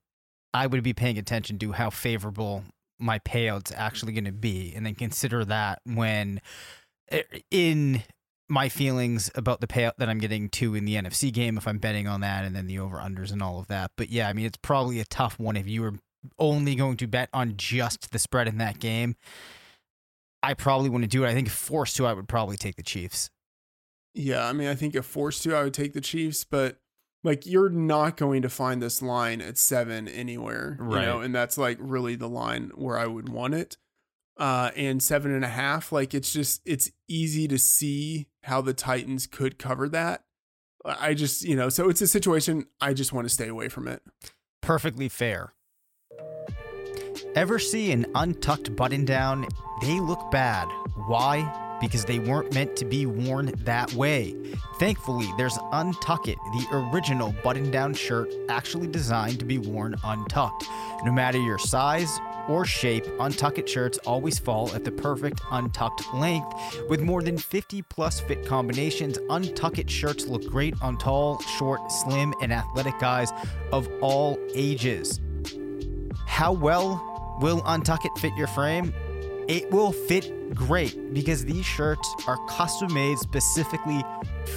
I 0.54 0.68
would 0.68 0.84
be 0.84 0.94
paying 0.94 1.18
attention 1.18 1.58
to 1.60 1.72
how 1.74 1.90
favorable 1.90 2.64
my 3.00 3.20
payout's 3.20 3.72
actually 3.76 4.14
going 4.14 4.26
to 4.26 4.32
be, 4.32 4.74
and 4.76 4.86
then 4.86 4.96
consider 4.96 5.44
that 5.46 5.80
when 5.86 6.42
eh, 7.10 7.24
in 7.52 8.04
my 8.50 8.70
feelings 8.70 9.32
about 9.36 9.62
the 9.62 9.68
payout 9.68 9.94
that 9.98 10.10
I'm 10.10 10.20
getting 10.20 10.50
to 10.50 10.76
in 10.76 10.86
the 10.86 10.96
NFC 10.96 11.32
game, 11.32 11.58
if 11.58 11.68
I'm 11.68 11.78
betting 11.80 12.08
on 12.08 12.22
that, 12.22 12.44
and 12.46 12.56
then 12.56 12.68
the 12.68 12.80
over 12.80 12.98
unders 12.98 13.32
and 13.32 13.42
all 13.42 13.60
of 13.60 13.68
that. 13.68 13.92
But 13.98 14.10
yeah, 14.10 14.28
I 14.28 14.34
mean, 14.34 14.46
it's 14.46 14.58
probably 14.62 15.00
a 15.00 15.06
tough 15.06 15.40
one 15.40 15.56
if 15.56 15.68
you 15.68 15.82
were 15.82 15.94
only 16.38 16.76
going 16.76 16.98
to 16.98 17.08
bet 17.08 17.30
on 17.34 17.54
just 17.58 18.12
the 18.12 18.20
spread 18.20 18.48
in 18.48 18.58
that 18.58 18.80
game. 18.80 19.16
I 20.42 20.54
probably 20.54 20.90
wouldn't 20.90 21.12
do 21.12 21.24
it. 21.24 21.30
I 21.30 21.34
think 21.34 21.48
if 21.48 21.54
forced 21.54 21.96
to, 21.98 22.06
I 22.06 22.14
would 22.14 22.28
probably 22.28 22.58
take 22.58 22.76
the 22.76 22.84
Chiefs. 22.84 23.30
Yeah, 24.14 24.46
I 24.46 24.54
mean, 24.54 24.68
I 24.68 24.76
think 24.76 24.94
if 24.94 25.06
forced 25.06 25.44
to, 25.44 25.56
I 25.56 25.64
would 25.64 25.74
take 25.74 25.94
the 25.94 26.02
Chiefs, 26.02 26.44
but 26.44 26.78
like 27.24 27.46
you're 27.46 27.70
not 27.70 28.18
going 28.18 28.42
to 28.42 28.50
find 28.50 28.82
this 28.82 29.02
line 29.02 29.42
at 29.42 29.58
seven 29.58 30.08
anywhere, 30.10 30.76
you 30.80 30.86
know, 30.86 31.18
Right. 31.18 31.26
and 31.26 31.34
that's 31.34 31.58
like 31.58 31.78
really 31.80 32.16
the 32.16 32.28
line 32.30 32.72
where 32.76 32.98
I 32.98 33.08
would 33.08 33.30
want 33.30 33.54
it. 33.54 33.78
Uh, 34.36 34.72
and 34.76 35.02
seven 35.02 35.32
and 35.32 35.46
a 35.46 35.50
half, 35.50 35.92
like 35.92 36.14
it's 36.16 36.34
just 36.34 36.62
it's 36.66 36.92
easy 37.08 37.48
to 37.48 37.60
see 37.60 38.28
how 38.44 38.62
the 38.62 38.74
Titans 38.74 39.28
could 39.28 39.60
cover 39.60 39.88
that. 39.90 40.24
I 40.84 41.14
just, 41.14 41.44
you 41.44 41.56
know, 41.56 41.70
so 41.70 41.88
it's 41.88 42.02
a 42.02 42.08
situation 42.08 42.66
I 42.82 42.94
just 42.94 43.14
want 43.14 43.28
to 43.28 43.34
stay 43.34 43.48
away 43.48 43.70
from 43.70 43.88
it. 43.88 44.02
perfectly 44.62 45.08
fair. 45.08 45.54
Ever 47.36 47.60
see 47.60 47.92
an 47.92 48.06
untucked 48.16 48.76
button 48.76 49.06
down? 49.06 49.48
They 49.82 50.00
look 50.00 50.32
bad. 50.32 50.68
Why? 51.08 51.78
Because 51.82 52.06
they 52.06 52.20
weren't 52.20 52.54
meant 52.54 52.76
to 52.78 52.86
be 52.86 53.06
worn 53.06 53.52
that 53.66 53.94
way. 53.94 54.36
Thankfully, 54.80 55.30
there's 55.38 55.58
Untuckit, 55.74 56.36
the 56.36 56.68
original 56.72 57.34
button 57.44 57.72
down 57.72 57.94
shirt 57.94 58.30
actually 58.50 58.88
designed 58.88 59.40
to 59.40 59.46
be 59.46 59.58
worn 59.58 59.96
untucked. 60.04 60.66
No 61.04 61.12
matter 61.12 61.40
your 61.40 61.58
size 61.58 62.20
or 62.48 62.66
shape, 62.66 63.06
Untuckit 63.20 63.68
shirts 63.68 63.98
always 64.00 64.40
fall 64.40 64.74
at 64.74 64.84
the 64.84 64.92
perfect 64.92 65.42
untucked 65.52 66.14
length. 66.14 66.48
With 66.90 67.02
more 67.02 67.22
than 67.22 67.38
50 67.38 67.82
plus 67.84 68.20
fit 68.20 68.46
combinations, 68.46 69.18
Untuckit 69.30 69.90
shirts 69.90 70.28
look 70.28 70.46
great 70.46 70.76
on 70.82 70.98
tall, 70.98 71.40
short, 71.42 71.92
slim, 71.92 72.34
and 72.42 72.52
athletic 72.52 73.00
guys 73.00 73.32
of 73.72 73.90
all 74.02 74.38
ages. 74.54 75.20
How 76.28 76.52
well 76.52 77.38
will 77.42 77.62
Untuckit 77.64 78.18
fit 78.20 78.34
your 78.36 78.48
frame? 78.48 78.94
It 79.48 79.70
will 79.72 79.92
fit 79.92 80.56
great 80.56 81.14
because 81.14 81.44
these 81.44 81.66
shirts 81.66 82.10
are 82.28 82.38
custom 82.48 82.94
made 82.94 83.18
specifically 83.18 84.04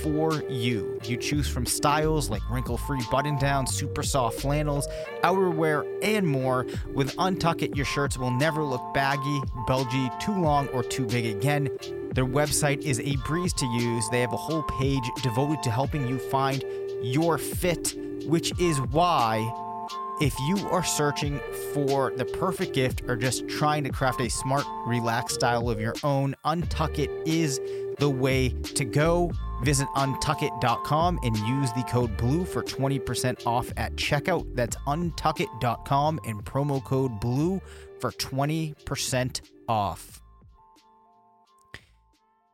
for 0.03 0.43
you. 0.49 0.99
You 1.05 1.17
choose 1.17 1.49
from 1.49 1.67
styles 1.67 2.31
like 2.31 2.43
wrinkle 2.51 2.77
free 2.77 3.03
button 3.11 3.37
down, 3.39 3.67
super 3.67 4.03
soft 4.03 4.41
flannels, 4.41 4.87
outerwear, 5.23 5.87
and 6.03 6.27
more. 6.27 6.67
With 6.95 7.17
Untuckit, 7.17 7.77
your 7.77 7.85
shirts 7.85 8.17
will 8.19 8.31
never 8.31 8.63
look 8.63 8.95
baggy, 8.95 9.41
bulgy, 9.67 10.11
too 10.21 10.35
long, 10.35 10.69
or 10.69 10.83
too 10.83 11.07
big 11.07 11.27
again. 11.27 11.69
Their 12.15 12.27
website 12.27 12.83
is 12.83 13.01
a 13.01 13.17
breeze 13.27 13.53
to 13.55 13.67
use. 13.67 14.09
They 14.11 14.21
have 14.21 14.33
a 14.33 14.39
whole 14.39 14.63
page 14.63 15.05
devoted 15.23 15.63
to 15.65 15.71
helping 15.71 16.09
you 16.09 16.19
find 16.19 16.65
your 17.03 17.39
fit, 17.39 17.95
which 18.25 18.59
is 18.61 18.81
why 18.81 19.53
if 20.21 20.39
you 20.41 20.57
are 20.69 20.85
searching 20.85 21.41
for 21.75 22.13
the 22.17 22.25
perfect 22.25 22.73
gift 22.75 23.03
or 23.07 23.17
just 23.17 23.47
trying 23.49 23.85
to 23.85 23.91
craft 23.91 24.21
a 24.21 24.31
smart, 24.31 24.65
relaxed 24.87 25.35
style 25.35 25.69
of 25.69 25.81
your 25.81 25.95
own, 26.03 26.35
Untuckit 26.45 27.11
is 27.27 27.61
the 27.99 28.09
way 28.09 28.49
to 28.49 28.85
go. 28.85 29.31
Visit 29.63 29.89
untuckit.com 29.97 31.19
and 31.23 31.37
use 31.39 31.73
the 31.73 31.83
code 31.83 32.17
BLUE 32.17 32.45
for 32.45 32.63
20% 32.63 33.47
off 33.47 33.71
at 33.77 33.95
checkout. 33.97 34.55
That's 34.55 34.77
untuckit.com 34.87 36.21
and 36.25 36.45
promo 36.45 36.83
code 36.83 37.21
BLUE 37.21 37.61
for 38.01 38.13
20% 38.13 39.41
off. 39.69 40.23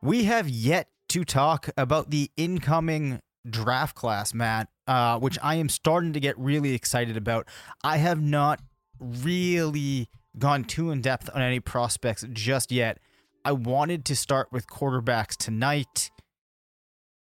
We 0.01 0.25
have 0.25 0.49
yet 0.49 0.89
to 1.09 1.23
talk 1.23 1.69
about 1.77 2.09
the 2.09 2.29
incoming 2.35 3.21
draft 3.49 3.95
class, 3.95 4.33
Matt, 4.33 4.67
uh, 4.87 5.19
which 5.19 5.37
I 5.41 5.55
am 5.55 5.69
starting 5.69 6.13
to 6.13 6.19
get 6.19 6.37
really 6.37 6.73
excited 6.73 7.17
about. 7.17 7.47
I 7.83 7.97
have 7.97 8.21
not 8.21 8.61
really 8.99 10.09
gone 10.37 10.63
too 10.63 10.91
in 10.91 11.01
depth 11.01 11.29
on 11.33 11.41
any 11.41 11.59
prospects 11.59 12.25
just 12.31 12.71
yet. 12.71 12.99
I 13.45 13.51
wanted 13.51 14.05
to 14.05 14.15
start 14.15 14.49
with 14.51 14.67
quarterbacks 14.67 15.35
tonight. 15.35 16.09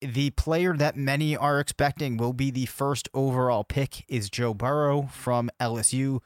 The 0.00 0.30
player 0.30 0.76
that 0.76 0.96
many 0.96 1.36
are 1.36 1.58
expecting 1.58 2.16
will 2.16 2.32
be 2.32 2.50
the 2.50 2.66
first 2.66 3.08
overall 3.12 3.64
pick 3.64 4.04
is 4.08 4.30
Joe 4.30 4.54
Burrow 4.54 5.08
from 5.10 5.50
LSU, 5.60 6.20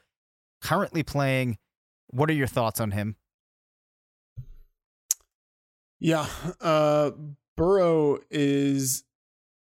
currently 0.61 1.03
playing. 1.03 1.57
What 2.07 2.29
are 2.29 2.33
your 2.33 2.47
thoughts 2.47 2.79
on 2.79 2.91
him? 2.91 3.15
Yeah, 5.99 6.27
uh, 6.59 7.11
Burrow 7.55 8.19
is. 8.29 9.03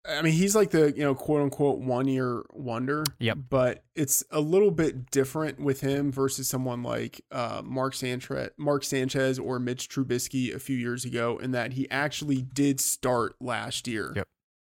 I 0.08 0.22
mean, 0.22 0.32
he's 0.32 0.56
like 0.56 0.70
the 0.70 0.92
you 0.92 1.02
know 1.02 1.14
quote 1.14 1.42
unquote 1.42 1.78
one 1.78 2.08
year 2.08 2.42
wonder. 2.52 3.04
Yep. 3.18 3.38
But 3.48 3.84
it's 3.94 4.24
a 4.30 4.40
little 4.40 4.70
bit 4.70 5.10
different 5.10 5.60
with 5.60 5.80
him 5.80 6.10
versus 6.10 6.48
someone 6.48 6.82
like 6.82 7.20
uh, 7.30 7.62
Mark 7.64 7.94
Sanchez, 7.94 8.50
Mark 8.56 8.84
Sanchez 8.84 9.38
or 9.38 9.58
Mitch 9.58 9.88
Trubisky 9.88 10.54
a 10.54 10.58
few 10.58 10.76
years 10.76 11.04
ago, 11.04 11.38
in 11.38 11.50
that 11.52 11.74
he 11.74 11.90
actually 11.90 12.42
did 12.42 12.80
start 12.80 13.36
last 13.40 13.86
year. 13.86 14.12
Yep. 14.16 14.26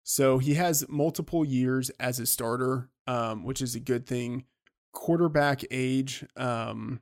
So 0.03 0.37
he 0.37 0.53
has 0.53 0.87
multiple 0.87 1.43
years 1.43 1.89
as 1.99 2.19
a 2.19 2.27
starter, 2.27 2.89
um, 3.07 3.43
which 3.43 3.61
is 3.61 3.73
a 3.73 3.79
good 3.79 4.05
thing. 4.05 4.45
Quarterback 4.93 5.63
age 5.71 6.23
um, 6.37 7.01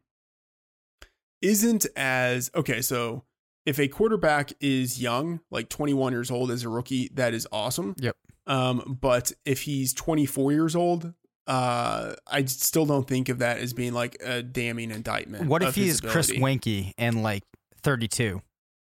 isn't 1.42 1.86
as 1.98 2.50
okay. 2.56 2.82
So 2.82 3.26
if 3.66 3.80
a 3.80 3.88
quarterback 3.88 4.54
is 4.60 5.02
young, 5.02 5.40
like 5.52 5.70
21 5.70 6.14
years 6.14 6.30
old 6.32 6.52
as 6.52 6.64
a 6.64 6.70
rookie, 6.70 7.10
that 7.14 7.34
is 7.34 7.48
awesome. 7.52 7.96
Yep. 8.00 8.16
Um, 8.46 8.98
but 9.00 9.32
if 9.46 9.62
he's 9.62 9.94
24 9.94 10.52
years 10.52 10.76
old, 10.76 11.14
uh, 11.48 12.14
I 12.28 12.46
still 12.46 12.86
don't 12.86 13.08
think 13.08 13.30
of 13.30 13.40
that 13.40 13.60
as 13.60 13.74
being 13.74 13.94
like 13.94 14.18
a 14.24 14.42
damning 14.44 14.92
indictment. 14.92 15.48
What 15.48 15.62
if 15.62 15.70
of 15.70 15.76
his 15.76 15.86
he's 15.86 16.02
Chris 16.02 16.30
ability. 16.30 16.60
Weinke 16.60 16.94
and 16.98 17.24
like 17.24 17.44
32? 17.84 18.42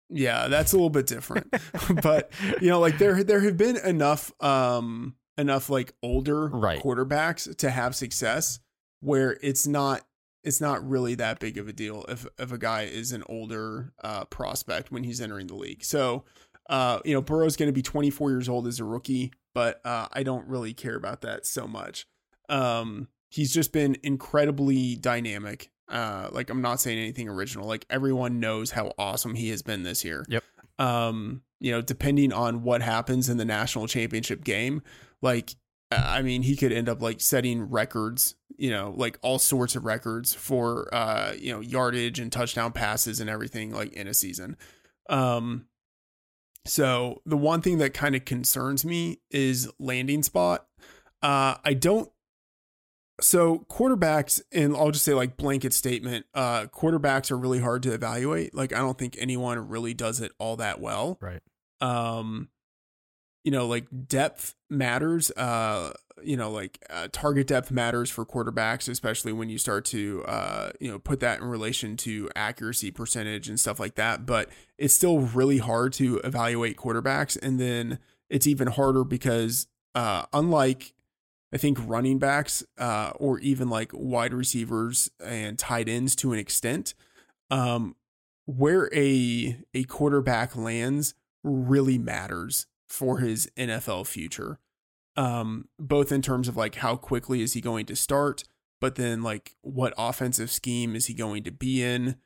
Yeah, 0.08 0.48
that's 0.48 0.72
a 0.72 0.76
little 0.76 0.90
bit 0.90 1.06
different. 1.06 1.52
but 2.02 2.32
you 2.60 2.68
know, 2.68 2.80
like 2.80 2.98
there 2.98 3.22
there 3.22 3.40
have 3.40 3.56
been 3.56 3.76
enough 3.76 4.32
um 4.42 5.14
enough 5.38 5.70
like 5.70 5.92
older 6.02 6.48
Right. 6.48 6.82
quarterbacks 6.82 7.56
to 7.58 7.70
have 7.70 7.94
success 7.94 8.58
where 9.00 9.38
it's 9.42 9.66
not 9.66 10.02
it's 10.44 10.60
not 10.60 10.86
really 10.88 11.14
that 11.16 11.38
big 11.38 11.58
of 11.58 11.68
a 11.68 11.72
deal 11.72 12.04
if 12.08 12.26
if 12.38 12.52
a 12.52 12.58
guy 12.58 12.82
is 12.82 13.12
an 13.12 13.22
older 13.28 13.92
uh 14.02 14.24
prospect 14.26 14.90
when 14.90 15.04
he's 15.04 15.20
entering 15.20 15.46
the 15.46 15.54
league. 15.54 15.84
So 15.84 16.24
uh 16.68 17.00
you 17.04 17.14
know, 17.14 17.22
Burrow's 17.22 17.56
going 17.56 17.68
to 17.68 17.72
be 17.72 17.82
24 17.82 18.30
years 18.30 18.48
old 18.48 18.66
as 18.66 18.80
a 18.80 18.84
rookie, 18.84 19.32
but 19.54 19.84
uh 19.84 20.08
I 20.12 20.22
don't 20.22 20.46
really 20.46 20.72
care 20.72 20.96
about 20.96 21.22
that 21.22 21.46
so 21.46 21.66
much. 21.66 22.06
Um 22.48 23.08
he's 23.28 23.52
just 23.52 23.72
been 23.72 23.96
incredibly 24.02 24.96
dynamic. 24.96 25.70
Uh 25.88 26.28
like 26.32 26.50
I'm 26.50 26.62
not 26.62 26.80
saying 26.80 26.98
anything 26.98 27.28
original. 27.28 27.66
Like 27.66 27.86
everyone 27.90 28.40
knows 28.40 28.70
how 28.70 28.92
awesome 28.98 29.34
he 29.34 29.50
has 29.50 29.62
been 29.62 29.82
this 29.82 30.04
year. 30.04 30.24
Yep. 30.28 30.44
Um 30.78 31.42
you 31.62 31.72
know, 31.72 31.82
depending 31.82 32.32
on 32.32 32.62
what 32.62 32.80
happens 32.80 33.28
in 33.28 33.36
the 33.36 33.44
national 33.44 33.86
championship 33.86 34.42
game, 34.44 34.82
like 35.20 35.54
I 35.92 36.22
mean, 36.22 36.42
he 36.42 36.56
could 36.56 36.72
end 36.72 36.88
up 36.88 37.02
like 37.02 37.20
setting 37.20 37.62
records, 37.62 38.36
you 38.56 38.70
know, 38.70 38.94
like 38.96 39.18
all 39.22 39.38
sorts 39.38 39.74
of 39.74 39.84
records 39.84 40.32
for 40.32 40.88
uh, 40.94 41.32
you 41.38 41.52
know, 41.52 41.60
yardage 41.60 42.18
and 42.20 42.30
touchdown 42.30 42.72
passes 42.72 43.18
and 43.20 43.28
everything 43.28 43.72
like 43.72 43.92
in 43.92 44.06
a 44.06 44.14
season. 44.14 44.56
Um 45.08 45.66
so 46.66 47.22
the 47.24 47.36
one 47.38 47.62
thing 47.62 47.78
that 47.78 47.94
kind 47.94 48.14
of 48.14 48.24
concerns 48.24 48.84
me 48.84 49.20
is 49.30 49.68
landing 49.78 50.22
spot. 50.22 50.66
Uh 51.22 51.56
I 51.64 51.74
don't 51.74 52.10
so 53.20 53.66
quarterbacks 53.68 54.40
and 54.52 54.74
I'll 54.76 54.90
just 54.92 55.04
say 55.04 55.14
like 55.14 55.36
blanket 55.36 55.72
statement, 55.74 56.26
uh 56.34 56.66
quarterbacks 56.66 57.30
are 57.30 57.36
really 57.38 57.60
hard 57.60 57.82
to 57.84 57.92
evaluate. 57.92 58.54
Like 58.54 58.72
I 58.72 58.78
don't 58.78 58.98
think 58.98 59.16
anyone 59.18 59.68
really 59.68 59.94
does 59.94 60.20
it 60.20 60.32
all 60.38 60.56
that 60.56 60.80
well 60.80 61.18
Right. 61.20 61.40
um 61.80 62.48
you 63.44 63.50
know 63.50 63.66
like 63.66 63.86
depth 64.06 64.54
matters 64.68 65.30
uh 65.32 65.92
you 66.22 66.36
know 66.36 66.50
like 66.50 66.78
uh, 66.90 67.08
target 67.12 67.46
depth 67.46 67.70
matters 67.70 68.10
for 68.10 68.24
quarterbacks 68.26 68.88
especially 68.88 69.32
when 69.32 69.48
you 69.48 69.58
start 69.58 69.84
to 69.84 70.22
uh 70.26 70.70
you 70.80 70.90
know 70.90 70.98
put 70.98 71.20
that 71.20 71.40
in 71.40 71.46
relation 71.46 71.96
to 71.96 72.28
accuracy 72.36 72.90
percentage 72.90 73.48
and 73.48 73.58
stuff 73.58 73.80
like 73.80 73.94
that. 73.94 74.26
But 74.26 74.48
it's 74.78 74.94
still 74.94 75.20
really 75.20 75.58
hard 75.58 75.92
to 75.94 76.18
evaluate 76.18 76.76
quarterbacks 76.76 77.38
and 77.40 77.58
then 77.58 77.98
it's 78.28 78.46
even 78.46 78.68
harder 78.68 79.04
because 79.04 79.66
uh 79.94 80.24
unlike 80.32 80.94
I 81.52 81.56
think 81.56 81.78
running 81.84 82.18
backs 82.18 82.62
uh 82.78 83.12
or 83.16 83.38
even 83.40 83.68
like 83.68 83.90
wide 83.94 84.34
receivers 84.34 85.10
and 85.24 85.58
tight 85.58 85.88
ends 85.88 86.14
to 86.16 86.32
an 86.32 86.38
extent 86.38 86.94
um 87.50 87.96
where 88.46 88.90
a 88.94 89.56
a 89.74 89.84
quarterback 89.84 90.54
lands 90.54 91.14
really 91.42 91.96
matters 91.96 92.66
for 92.90 93.18
his 93.18 93.48
NFL 93.56 94.06
future. 94.06 94.58
Um, 95.16 95.68
both 95.78 96.12
in 96.12 96.20
terms 96.22 96.48
of 96.48 96.56
like 96.56 96.76
how 96.76 96.96
quickly 96.96 97.40
is 97.42 97.54
he 97.54 97.60
going 97.60 97.86
to 97.86 97.96
start, 97.96 98.44
but 98.80 98.96
then 98.96 99.22
like 99.22 99.54
what 99.62 99.94
offensive 99.96 100.50
scheme 100.50 100.94
is 100.94 101.06
he 101.06 101.14
going 101.14 101.42
to 101.44 101.50
be 101.50 101.82
in? 101.82 102.16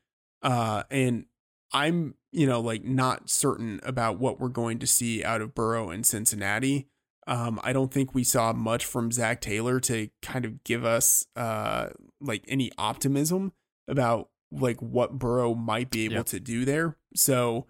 Uh, 0.42 0.82
and 0.90 1.26
I'm, 1.72 2.14
you 2.32 2.46
know, 2.46 2.60
like 2.60 2.84
not 2.84 3.30
certain 3.30 3.80
about 3.84 4.18
what 4.18 4.38
we're 4.40 4.48
going 4.48 4.78
to 4.80 4.86
see 4.86 5.24
out 5.24 5.40
of 5.40 5.54
Burrow 5.54 5.90
in 5.90 6.04
Cincinnati. 6.04 6.88
Um, 7.26 7.58
I 7.64 7.72
don't 7.72 7.90
think 7.92 8.14
we 8.14 8.22
saw 8.22 8.52
much 8.52 8.84
from 8.84 9.10
Zach 9.10 9.40
Taylor 9.40 9.80
to 9.80 10.08
kind 10.20 10.44
of 10.44 10.62
give 10.62 10.84
us 10.84 11.26
uh 11.36 11.88
like 12.20 12.44
any 12.48 12.70
optimism 12.76 13.52
about 13.88 14.28
like 14.52 14.80
what 14.80 15.18
Burrow 15.18 15.54
might 15.54 15.90
be 15.90 16.04
able 16.04 16.16
Yep. 16.16 16.26
to 16.26 16.40
do 16.40 16.64
there. 16.66 16.96
So 17.16 17.66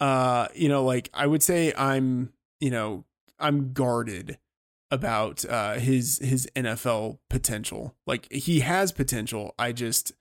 uh 0.00 0.48
you 0.54 0.68
know 0.68 0.84
like 0.84 1.10
I 1.12 1.26
would 1.26 1.42
say 1.42 1.72
I'm 1.76 2.32
you 2.60 2.70
know 2.70 3.04
I'm 3.38 3.72
guarded 3.72 4.38
about 4.90 5.44
uh 5.44 5.74
his 5.74 6.18
his 6.18 6.48
NFL 6.56 7.18
potential. 7.28 7.94
Like 8.06 8.30
he 8.32 8.60
has 8.60 8.92
potential. 8.92 9.54
I 9.58 9.72
just 9.72 10.12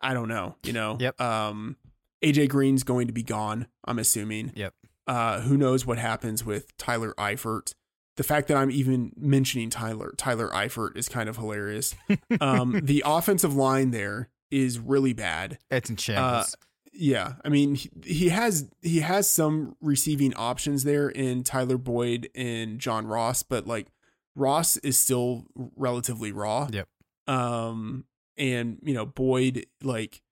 I 0.00 0.14
don't 0.14 0.28
know, 0.28 0.56
you 0.62 0.72
know. 0.72 0.96
Yep. 1.00 1.20
Um 1.20 1.76
AJ 2.22 2.48
Green's 2.48 2.84
going 2.84 3.06
to 3.06 3.12
be 3.12 3.22
gone, 3.22 3.66
I'm 3.84 3.98
assuming. 3.98 4.52
Yep. 4.54 4.74
Uh 5.06 5.40
who 5.40 5.56
knows 5.56 5.84
what 5.84 5.98
happens 5.98 6.44
with 6.44 6.76
Tyler 6.78 7.14
Eifert. 7.18 7.74
The 8.16 8.22
fact 8.22 8.46
that 8.48 8.56
I'm 8.56 8.70
even 8.70 9.12
mentioning 9.16 9.70
Tyler 9.70 10.14
Tyler 10.16 10.48
Eifert 10.50 10.96
is 10.96 11.08
kind 11.08 11.28
of 11.28 11.36
hilarious. 11.36 11.94
Um 12.40 12.80
the 12.82 13.02
offensive 13.04 13.54
line 13.54 13.90
there 13.90 14.30
is 14.50 14.78
really 14.78 15.12
bad. 15.12 15.58
It's 15.70 15.90
in 15.90 15.96
shambles. 15.96 16.56
Yeah, 16.96 17.34
I 17.44 17.48
mean 17.48 17.74
he, 17.74 17.90
he 18.04 18.28
has 18.28 18.68
he 18.80 19.00
has 19.00 19.28
some 19.28 19.76
receiving 19.80 20.32
options 20.34 20.84
there 20.84 21.08
in 21.08 21.42
Tyler 21.42 21.78
Boyd 21.78 22.30
and 22.34 22.78
John 22.78 23.06
Ross, 23.06 23.42
but 23.42 23.66
like 23.66 23.88
Ross 24.36 24.76
is 24.78 24.96
still 24.96 25.46
relatively 25.76 26.30
raw. 26.32 26.68
Yep. 26.70 26.88
Um 27.26 28.04
and 28.36 28.78
you 28.82 28.94
know 28.94 29.06
Boyd 29.06 29.66
like 29.82 30.22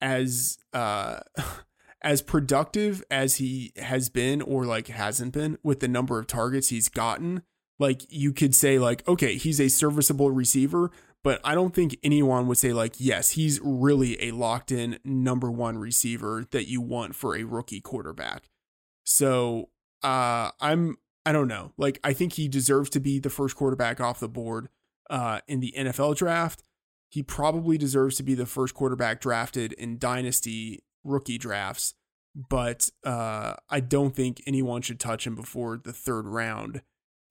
as 0.00 0.58
uh 0.72 1.20
as 2.02 2.20
productive 2.20 3.02
as 3.10 3.36
he 3.36 3.72
has 3.76 4.10
been 4.10 4.42
or 4.42 4.66
like 4.66 4.88
hasn't 4.88 5.32
been 5.32 5.56
with 5.62 5.80
the 5.80 5.88
number 5.88 6.18
of 6.18 6.26
targets 6.26 6.68
he's 6.68 6.90
gotten, 6.90 7.42
like 7.78 8.02
you 8.10 8.32
could 8.32 8.54
say 8.54 8.78
like 8.78 9.06
okay, 9.08 9.36
he's 9.36 9.60
a 9.60 9.68
serviceable 9.68 10.30
receiver, 10.30 10.90
but 11.24 11.40
I 11.42 11.54
don't 11.54 11.74
think 11.74 11.96
anyone 12.04 12.46
would 12.46 12.58
say 12.58 12.72
like 12.72 12.94
yes, 12.98 13.30
he's 13.30 13.58
really 13.64 14.22
a 14.22 14.30
locked 14.30 14.70
in 14.70 14.98
number 15.04 15.50
1 15.50 15.78
receiver 15.78 16.44
that 16.52 16.68
you 16.68 16.80
want 16.80 17.16
for 17.16 17.34
a 17.34 17.42
rookie 17.42 17.80
quarterback. 17.80 18.50
So, 19.02 19.70
uh 20.04 20.50
I'm 20.60 20.98
I 21.26 21.32
don't 21.32 21.48
know. 21.48 21.72
Like 21.76 21.98
I 22.04 22.12
think 22.12 22.34
he 22.34 22.46
deserves 22.46 22.90
to 22.90 23.00
be 23.00 23.18
the 23.18 23.30
first 23.30 23.56
quarterback 23.56 24.00
off 24.00 24.20
the 24.20 24.28
board 24.28 24.68
uh 25.10 25.40
in 25.48 25.58
the 25.60 25.74
NFL 25.76 26.14
draft. 26.16 26.62
He 27.08 27.22
probably 27.22 27.78
deserves 27.78 28.16
to 28.18 28.22
be 28.22 28.34
the 28.34 28.46
first 28.46 28.74
quarterback 28.74 29.20
drafted 29.20 29.72
in 29.72 29.98
dynasty 29.98 30.84
rookie 31.04 31.38
drafts, 31.38 31.94
but 32.34 32.90
uh 33.02 33.54
I 33.70 33.80
don't 33.80 34.14
think 34.14 34.42
anyone 34.46 34.82
should 34.82 35.00
touch 35.00 35.26
him 35.26 35.34
before 35.34 35.78
the 35.82 35.92
third 35.92 36.26
round. 36.26 36.82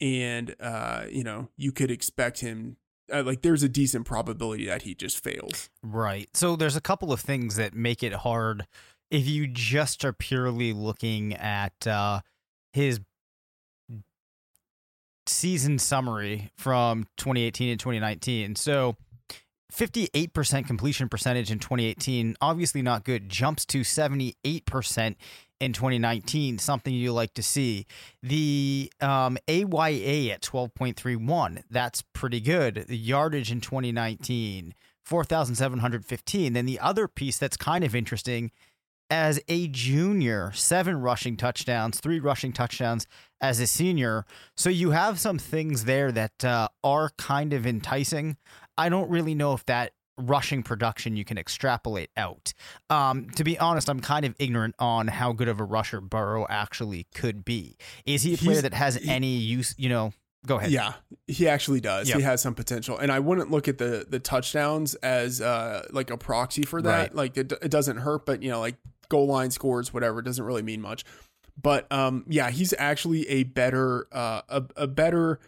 And 0.02 0.56
uh 0.60 1.06
you 1.12 1.24
know, 1.24 1.50
you 1.58 1.72
could 1.72 1.92
expect 1.92 2.40
him 2.40 2.78
uh, 3.12 3.24
like 3.24 3.42
there's 3.42 3.64
a 3.64 3.70
decent 3.70 4.06
probability 4.06 4.66
that 4.66 4.84
he 4.84 4.96
just 4.96 5.24
fails. 5.24 5.70
Right. 5.82 6.30
So 6.34 6.56
there's 6.56 6.76
a 6.76 6.82
couple 6.82 7.12
of 7.12 7.20
things 7.20 7.56
that 7.56 7.74
make 7.74 8.04
it 8.04 8.14
hard 8.14 8.66
if 9.12 9.28
you 9.28 9.48
just 9.48 10.04
are 10.06 10.14
purely 10.14 10.74
looking 10.74 11.34
at 11.34 11.86
uh, 11.86 12.22
his 12.72 13.00
season 15.28 15.80
summary 15.80 16.52
from 16.56 17.06
2018 17.18 17.70
and 17.72 17.80
2019. 17.80 18.56
So 18.56 18.96
58% 19.72 20.68
completion 20.68 21.10
percentage 21.10 21.52
in 21.52 21.60
2018, 21.60 22.36
obviously 22.42 22.82
not 22.82 23.04
good, 23.04 23.30
jumps 23.30 23.66
to 23.68 23.82
78% 23.82 25.16
in 25.64 25.74
2019, 25.74 26.60
something 26.60 26.94
you 26.94 27.14
like 27.14 27.34
to 27.36 27.44
see. 27.44 27.86
The 28.22 28.92
um, 29.02 29.38
AYA 29.48 30.32
at 30.32 30.42
12.31, 30.42 31.64
that's 31.70 32.02
pretty 32.14 32.42
good. 32.42 32.86
The 32.88 32.98
yardage 32.98 33.52
in 33.52 33.62
2019, 33.62 34.74
4,715. 35.06 36.54
Then 36.54 36.66
the 36.66 36.80
other 36.80 37.08
piece 37.08 37.38
that's 37.38 37.58
kind 37.58 37.84
of 37.84 37.96
interesting 37.96 38.52
as 39.10 39.40
a 39.48 39.68
junior, 39.68 40.52
seven 40.54 41.00
rushing 41.00 41.38
touchdowns, 41.38 42.00
three 42.00 42.20
rushing 42.20 42.52
touchdowns 42.52 43.08
as 43.40 43.60
a 43.60 43.68
senior. 43.68 44.26
So 44.58 44.70
you 44.70 44.92
have 44.92 45.20
some 45.20 45.38
things 45.38 45.86
there 45.86 46.12
that 46.12 46.44
uh, 46.44 46.70
are 46.84 47.12
kind 47.18 47.54
of 47.54 47.68
enticing. 47.68 48.38
I 48.78 48.90
don't 48.90 49.10
really 49.10 49.36
know 49.36 49.54
if 49.54 49.66
that 49.66 49.92
rushing 50.18 50.62
production 50.64 51.16
you 51.18 51.26
can 51.26 51.38
extrapolate 51.38 52.10
out. 52.18 52.54
Um, 52.90 53.30
to 53.32 53.44
be 53.44 53.58
honest, 53.58 53.90
I'm 53.90 54.00
kind 54.00 54.26
of 54.26 54.36
ignorant 54.40 54.76
on 54.80 55.08
how 55.08 55.34
good 55.34 55.48
of 55.48 55.60
a 55.60 55.64
rusher 55.64 56.02
Burrow 56.02 56.46
actually 56.50 57.08
could 57.16 57.44
be. 57.44 57.78
Is 58.06 58.22
he 58.24 58.36
a 58.36 58.38
player 58.38 58.52
He's- 58.52 58.62
that 58.64 58.74
has 58.74 58.96
he- 58.96 59.10
any 59.10 59.38
use? 59.38 59.74
You 59.78 59.90
know, 59.90 60.14
go 60.46 60.58
ahead. 60.58 60.72
Yeah, 60.72 60.94
he 61.28 61.48
actually 61.48 61.80
does. 61.82 62.10
Yep. 62.10 62.18
He 62.18 62.24
has 62.24 62.42
some 62.42 62.54
potential, 62.54 62.98
and 62.98 63.12
I 63.12 63.20
wouldn't 63.20 63.50
look 63.52 63.68
at 63.68 63.78
the 63.80 64.06
the 64.08 64.20
touchdowns 64.20 64.94
as 64.96 65.42
uh 65.42 65.88
like 65.92 66.10
a 66.12 66.18
proxy 66.18 66.64
for 66.64 66.82
that. 66.82 66.98
Right. 67.00 67.16
Like 67.16 67.38
it, 67.38 67.52
it 67.62 67.72
doesn't 67.72 67.98
hurt, 67.98 68.26
but 68.26 68.44
you 68.44 68.52
know, 68.52 68.60
like 68.60 68.76
goal 69.10 69.28
line 69.28 69.52
scores, 69.52 69.94
whatever, 69.94 70.20
it 70.20 70.24
doesn't 70.26 70.44
really 70.46 70.64
mean 70.64 70.82
much. 70.82 71.04
But 71.62 71.92
um, 71.92 72.26
yeah, 72.28 72.50
he's 72.50 72.74
actually 72.78 73.28
a 73.30 73.44
better 73.44 74.08
uh 74.12 74.42
a, 74.50 74.64
a 74.78 74.88
better. 74.88 75.40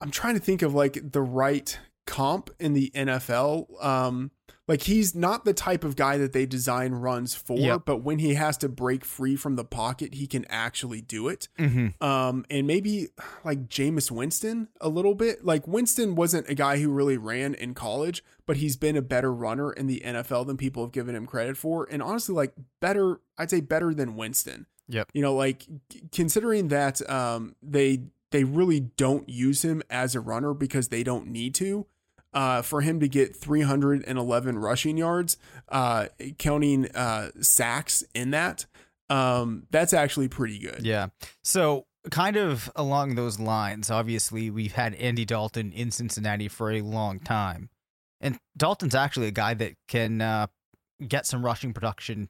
I'm 0.00 0.10
trying 0.10 0.34
to 0.34 0.40
think 0.40 0.62
of 0.62 0.74
like 0.74 1.12
the 1.12 1.20
right 1.22 1.78
comp 2.10 2.50
in 2.58 2.72
the 2.72 2.90
NFL. 2.94 3.82
Um, 3.84 4.32
like 4.66 4.82
he's 4.82 5.14
not 5.14 5.44
the 5.44 5.52
type 5.52 5.82
of 5.84 5.94
guy 5.96 6.16
that 6.18 6.32
they 6.32 6.44
design 6.46 6.92
runs 6.92 7.34
for, 7.34 7.56
Yep. 7.58 7.82
but 7.86 7.98
when 7.98 8.18
he 8.18 8.34
has 8.34 8.56
to 8.58 8.68
break 8.68 9.04
free 9.04 9.34
from 9.36 9.54
the 9.56 9.64
pocket, 9.64 10.14
he 10.14 10.26
can 10.26 10.44
actually 10.48 11.00
do 11.00 11.28
it 11.28 11.48
hmm 11.56 11.88
um, 12.00 12.44
and 12.50 12.66
maybe 12.66 13.08
like 13.44 13.68
Jameis 13.68 14.10
Winston 14.10 14.68
a 14.80 14.88
little 14.88 15.14
bit. 15.14 15.44
Like 15.44 15.66
Winston 15.66 16.14
wasn't 16.14 16.48
a 16.48 16.54
guy 16.54 16.78
who 16.78 16.90
really 16.90 17.16
ran 17.16 17.54
in 17.54 17.74
college, 17.74 18.22
but 18.46 18.56
he's 18.58 18.76
been 18.76 18.96
a 18.96 19.02
better 19.02 19.32
runner 19.32 19.72
in 19.72 19.86
the 19.88 20.02
NFL 20.04 20.46
than 20.46 20.56
people 20.56 20.84
have 20.84 20.92
given 20.92 21.14
him 21.16 21.26
credit 21.26 21.56
for. 21.56 21.88
And 21.90 22.02
honestly, 22.02 22.34
like 22.34 22.52
better, 22.80 23.20
I'd 23.38 23.50
say 23.50 23.60
better 23.60 23.92
than 23.94 24.14
Winston. 24.16 24.66
Yep. 24.88 25.10
You 25.14 25.22
know, 25.22 25.34
like 25.34 25.66
considering 26.12 26.68
that 26.68 27.08
um, 27.10 27.54
they 27.62 28.02
they 28.30 28.44
really 28.44 28.80
don't 28.80 29.28
use 29.28 29.64
him 29.64 29.82
as 29.90 30.14
a 30.14 30.20
runner 30.20 30.54
because 30.54 30.88
they 30.88 31.02
don't 31.02 31.26
need 31.26 31.54
to. 31.56 31.86
Uh, 32.32 32.62
for 32.62 32.80
him 32.80 33.00
to 33.00 33.08
get 33.08 33.34
311 33.34 34.56
rushing 34.56 34.96
yards, 34.96 35.36
uh, 35.68 36.06
counting 36.38 36.88
uh, 36.92 37.30
sacks 37.40 38.04
in 38.14 38.30
that, 38.30 38.66
um, 39.08 39.64
that's 39.70 39.92
actually 39.92 40.28
pretty 40.28 40.58
good. 40.58 40.80
Yeah. 40.82 41.08
So, 41.42 41.86
kind 42.10 42.36
of 42.36 42.70
along 42.76 43.16
those 43.16 43.40
lines, 43.40 43.90
obviously, 43.90 44.48
we've 44.48 44.74
had 44.74 44.94
Andy 44.94 45.24
Dalton 45.24 45.72
in 45.72 45.90
Cincinnati 45.90 46.46
for 46.46 46.70
a 46.70 46.80
long 46.82 47.18
time. 47.18 47.68
And 48.20 48.38
Dalton's 48.56 48.94
actually 48.94 49.26
a 49.26 49.32
guy 49.32 49.54
that 49.54 49.74
can 49.88 50.20
uh, 50.20 50.46
get 51.06 51.26
some 51.26 51.44
rushing 51.44 51.72
production 51.72 52.28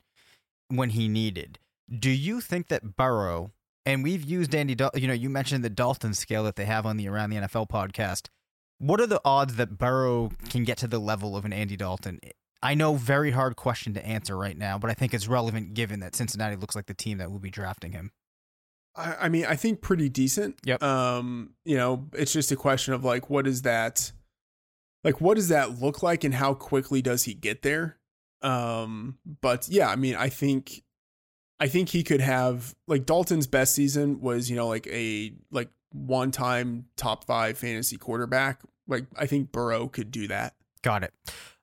when 0.68 0.90
he 0.90 1.08
needed. 1.08 1.58
Do 1.96 2.10
you 2.10 2.40
think 2.40 2.68
that 2.68 2.96
Burrow, 2.96 3.52
and 3.84 4.04
we've 4.04 4.24
used 4.24 4.54
Andy, 4.54 4.74
Dal- 4.74 4.92
you 4.94 5.08
know, 5.08 5.14
you 5.14 5.28
mentioned 5.28 5.64
the 5.64 5.70
Dalton 5.70 6.14
scale 6.14 6.44
that 6.44 6.56
they 6.56 6.64
have 6.64 6.86
on 6.86 6.96
the 6.96 7.08
Around 7.08 7.30
the 7.30 7.36
NFL 7.36 7.68
podcast. 7.68 8.28
What 8.80 8.98
are 8.98 9.06
the 9.06 9.20
odds 9.26 9.56
that 9.56 9.76
Burrow 9.76 10.30
can 10.48 10.64
get 10.64 10.78
to 10.78 10.88
the 10.88 10.98
level 10.98 11.36
of 11.36 11.44
an 11.44 11.52
Andy 11.52 11.76
Dalton? 11.76 12.18
I 12.62 12.74
know, 12.74 12.94
very 12.94 13.30
hard 13.30 13.54
question 13.54 13.92
to 13.92 14.04
answer 14.04 14.36
right 14.36 14.56
now, 14.56 14.78
but 14.78 14.90
I 14.90 14.94
think 14.94 15.12
it's 15.12 15.28
relevant 15.28 15.74
given 15.74 16.00
that 16.00 16.16
Cincinnati 16.16 16.56
looks 16.56 16.74
like 16.74 16.86
the 16.86 16.94
team 16.94 17.18
that 17.18 17.30
will 17.30 17.38
be 17.38 17.50
drafting 17.50 17.92
him. 17.92 18.10
I, 18.96 19.16
I 19.20 19.28
mean, 19.28 19.44
I 19.46 19.54
think 19.56 19.82
pretty 19.82 20.08
decent. 20.08 20.56
Yep. 20.64 20.82
Um, 20.82 21.50
you 21.62 21.76
know, 21.76 22.08
it's 22.14 22.32
just 22.32 22.52
a 22.52 22.56
question 22.56 22.94
of 22.94 23.04
like, 23.04 23.28
what 23.28 23.46
is 23.46 23.62
that? 23.62 24.12
Like, 25.04 25.20
what 25.20 25.34
does 25.34 25.48
that 25.48 25.78
look 25.80 26.02
like, 26.02 26.24
and 26.24 26.34
how 26.34 26.54
quickly 26.54 27.02
does 27.02 27.24
he 27.24 27.34
get 27.34 27.60
there? 27.60 27.98
Um, 28.40 29.18
but 29.42 29.68
yeah, 29.68 29.90
I 29.90 29.96
mean, 29.96 30.16
I 30.16 30.30
think, 30.30 30.82
I 31.58 31.68
think 31.68 31.90
he 31.90 32.02
could 32.02 32.22
have 32.22 32.74
like 32.88 33.04
Dalton's 33.04 33.46
best 33.46 33.74
season 33.74 34.22
was 34.22 34.48
you 34.48 34.56
know 34.56 34.68
like 34.68 34.86
a 34.86 35.32
like 35.50 35.68
one 35.92 36.30
time 36.30 36.86
top 36.96 37.24
five 37.24 37.58
fantasy 37.58 37.96
quarterback. 37.96 38.60
Like, 38.90 39.06
I 39.16 39.26
think 39.26 39.52
Burrow 39.52 39.88
could 39.88 40.10
do 40.10 40.28
that. 40.28 40.54
Got 40.82 41.04
it. 41.04 41.14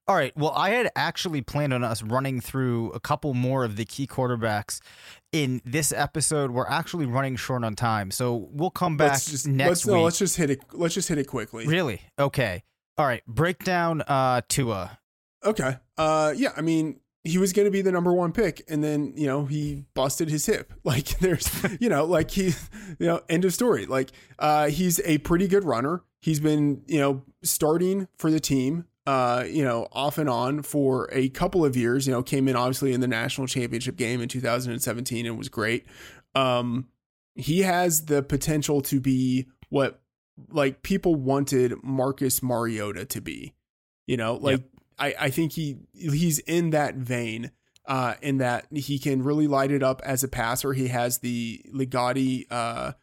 All 0.07 0.15
right. 0.15 0.31
Well, 0.37 0.53
I 0.55 0.69
had 0.69 0.89
actually 0.95 1.41
planned 1.41 1.73
on 1.73 1.83
us 1.83 2.01
running 2.01 2.39
through 2.39 2.91
a 2.91 2.99
couple 2.99 3.33
more 3.33 3.65
of 3.65 3.75
the 3.75 3.83
key 3.83 4.07
quarterbacks 4.07 4.79
in 5.33 5.61
this 5.65 5.91
episode. 5.91 6.51
We're 6.51 6.67
actually 6.67 7.05
running 7.05 7.35
short 7.35 7.65
on 7.65 7.75
time, 7.75 8.11
so 8.11 8.47
we'll 8.53 8.69
come 8.69 8.95
back 8.95 9.11
let's 9.11 9.29
just 9.29 9.47
next 9.47 9.69
let's 9.69 9.85
week. 9.85 9.95
no, 9.95 10.03
let's 10.03 10.17
just 10.17 10.37
hit 10.37 10.49
it. 10.49 10.61
Let's 10.71 10.93
just 10.93 11.09
hit 11.09 11.17
it 11.17 11.27
quickly. 11.27 11.67
really? 11.67 12.01
Okay. 12.17 12.63
All 12.97 13.05
right. 13.05 13.21
Break 13.27 13.65
down 13.65 14.01
uh, 14.07 14.41
Tua. 14.47 14.97
Okay. 15.43 15.75
Uh 15.97 16.33
yeah, 16.35 16.51
I 16.55 16.61
mean, 16.61 16.99
he 17.23 17.37
was 17.37 17.51
going 17.51 17.65
to 17.65 17.71
be 17.71 17.81
the 17.81 17.91
number 17.91 18.13
1 18.13 18.31
pick 18.31 18.63
and 18.69 18.83
then, 18.83 19.13
you 19.17 19.27
know, 19.27 19.45
he 19.45 19.83
busted 19.93 20.29
his 20.29 20.45
hip. 20.45 20.73
Like 20.83 21.19
there's, 21.19 21.49
you 21.81 21.89
know, 21.89 22.05
like 22.05 22.31
he 22.31 22.53
you 22.97 23.05
know, 23.07 23.21
end 23.29 23.43
of 23.45 23.53
story. 23.53 23.85
Like 23.85 24.11
uh 24.39 24.69
he's 24.69 25.01
a 25.01 25.17
pretty 25.19 25.47
good 25.47 25.65
runner. 25.65 26.01
He's 26.19 26.39
been, 26.39 26.81
you 26.87 26.99
know, 26.99 27.23
starting 27.43 28.07
for 28.17 28.31
the 28.31 28.39
team 28.39 28.85
uh, 29.07 29.45
you 29.47 29.63
know, 29.63 29.87
off 29.93 30.17
and 30.17 30.29
on 30.29 30.61
for 30.61 31.09
a 31.13 31.29
couple 31.29 31.63
of 31.63 31.77
years, 31.77 32.05
you 32.05 32.11
know, 32.11 32.21
came 32.21 32.49
in 32.49 32.57
obviously 32.57 32.91
in 32.91 32.99
the 32.99 33.07
national 33.07 33.47
championship 33.47 33.95
game 33.95 34.19
in 34.19 34.27
2017 34.27 35.25
and 35.25 35.37
was 35.37 35.49
great. 35.49 35.85
Um 36.35 36.89
he 37.33 37.61
has 37.61 38.05
the 38.05 38.21
potential 38.21 38.81
to 38.81 38.99
be 38.99 39.47
what 39.69 40.01
like 40.49 40.83
people 40.83 41.15
wanted 41.15 41.73
Marcus 41.83 42.43
Mariota 42.43 43.05
to 43.05 43.21
be. 43.21 43.53
You 44.07 44.17
know, 44.17 44.35
like 44.35 44.63
I, 44.99 45.15
I 45.19 45.29
think 45.29 45.53
he 45.53 45.77
he's 45.93 46.39
in 46.39 46.71
that 46.71 46.95
vein, 46.95 47.51
uh, 47.85 48.15
in 48.21 48.39
that 48.39 48.65
he 48.73 48.99
can 48.99 49.23
really 49.23 49.47
light 49.47 49.71
it 49.71 49.83
up 49.83 50.01
as 50.03 50.23
a 50.23 50.27
passer. 50.27 50.73
He 50.73 50.87
has 50.87 51.19
the 51.19 51.61
Ligati 51.73 52.45
uh, 52.49 52.93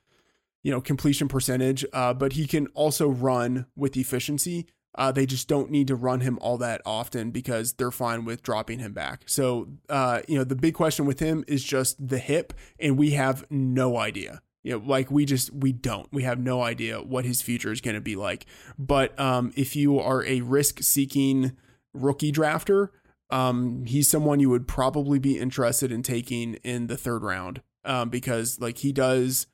you 0.65 0.73
know, 0.73 0.81
completion 0.81 1.29
percentage, 1.29 1.85
uh, 1.93 2.13
but 2.13 2.33
he 2.33 2.49
can 2.49 2.67
also 2.69 3.09
run 3.09 3.67
with 3.77 3.97
efficiency. 3.97 4.67
Uh, 4.97 5.13
they 5.13 5.27
just 5.27 5.47
don't 5.47 5.71
need 5.71 5.87
to 5.89 5.95
run 5.95 6.21
him 6.21 6.39
all 6.41 6.57
that 6.59 6.81
often 6.87 7.31
because 7.31 7.75
they're 7.75 7.91
fine 7.91 8.25
with 8.25 8.43
dropping 8.43 8.79
him 8.79 8.93
back. 8.93 9.23
So, 9.27 9.69
uh, 9.89 10.23
you 10.27 10.39
know, 10.39 10.45
the 10.45 10.57
big 10.57 10.75
question 10.75 11.05
with 11.05 11.21
him 11.21 11.45
is 11.47 11.63
just 11.63 12.09
the 12.09 12.19
hip, 12.19 12.53
and 12.81 12.97
we 12.97 13.11
have 13.11 13.45
no 13.51 13.97
idea. 13.97 14.41
You 14.63 14.79
know, 14.79 14.85
like 14.87 15.11
we 15.11 15.27
just 15.27 15.53
we 15.53 15.73
don't. 15.73 16.11
We 16.13 16.23
have 16.23 16.39
no 16.39 16.63
idea 16.63 17.03
what 17.03 17.27
his 17.27 17.43
future 17.43 17.71
is 17.71 17.83
going 17.83 17.97
to 17.97 18.01
be 18.01 18.17
like. 18.17 18.47
But 18.79 19.19
um, 19.21 19.53
if 19.57 19.77
you 19.77 20.01
are 20.01 20.25
a 20.25 20.41
risk-seeking 20.41 21.53
rookie 21.93 22.33
drafter, 22.33 22.89
um, 23.31 23.85
he's 23.85 24.09
someone 24.09 24.41
you 24.41 24.49
would 24.49 24.67
probably 24.67 25.19
be 25.19 25.39
interested 25.39 25.93
in 25.93 26.03
taking 26.03 26.55
in 26.63 26.87
the 26.87 26.97
third 26.97 27.23
round 27.23 27.61
um, 27.85 28.09
because 28.09 28.61
like 28.61 28.79
he 28.79 28.93
does. 28.93 29.47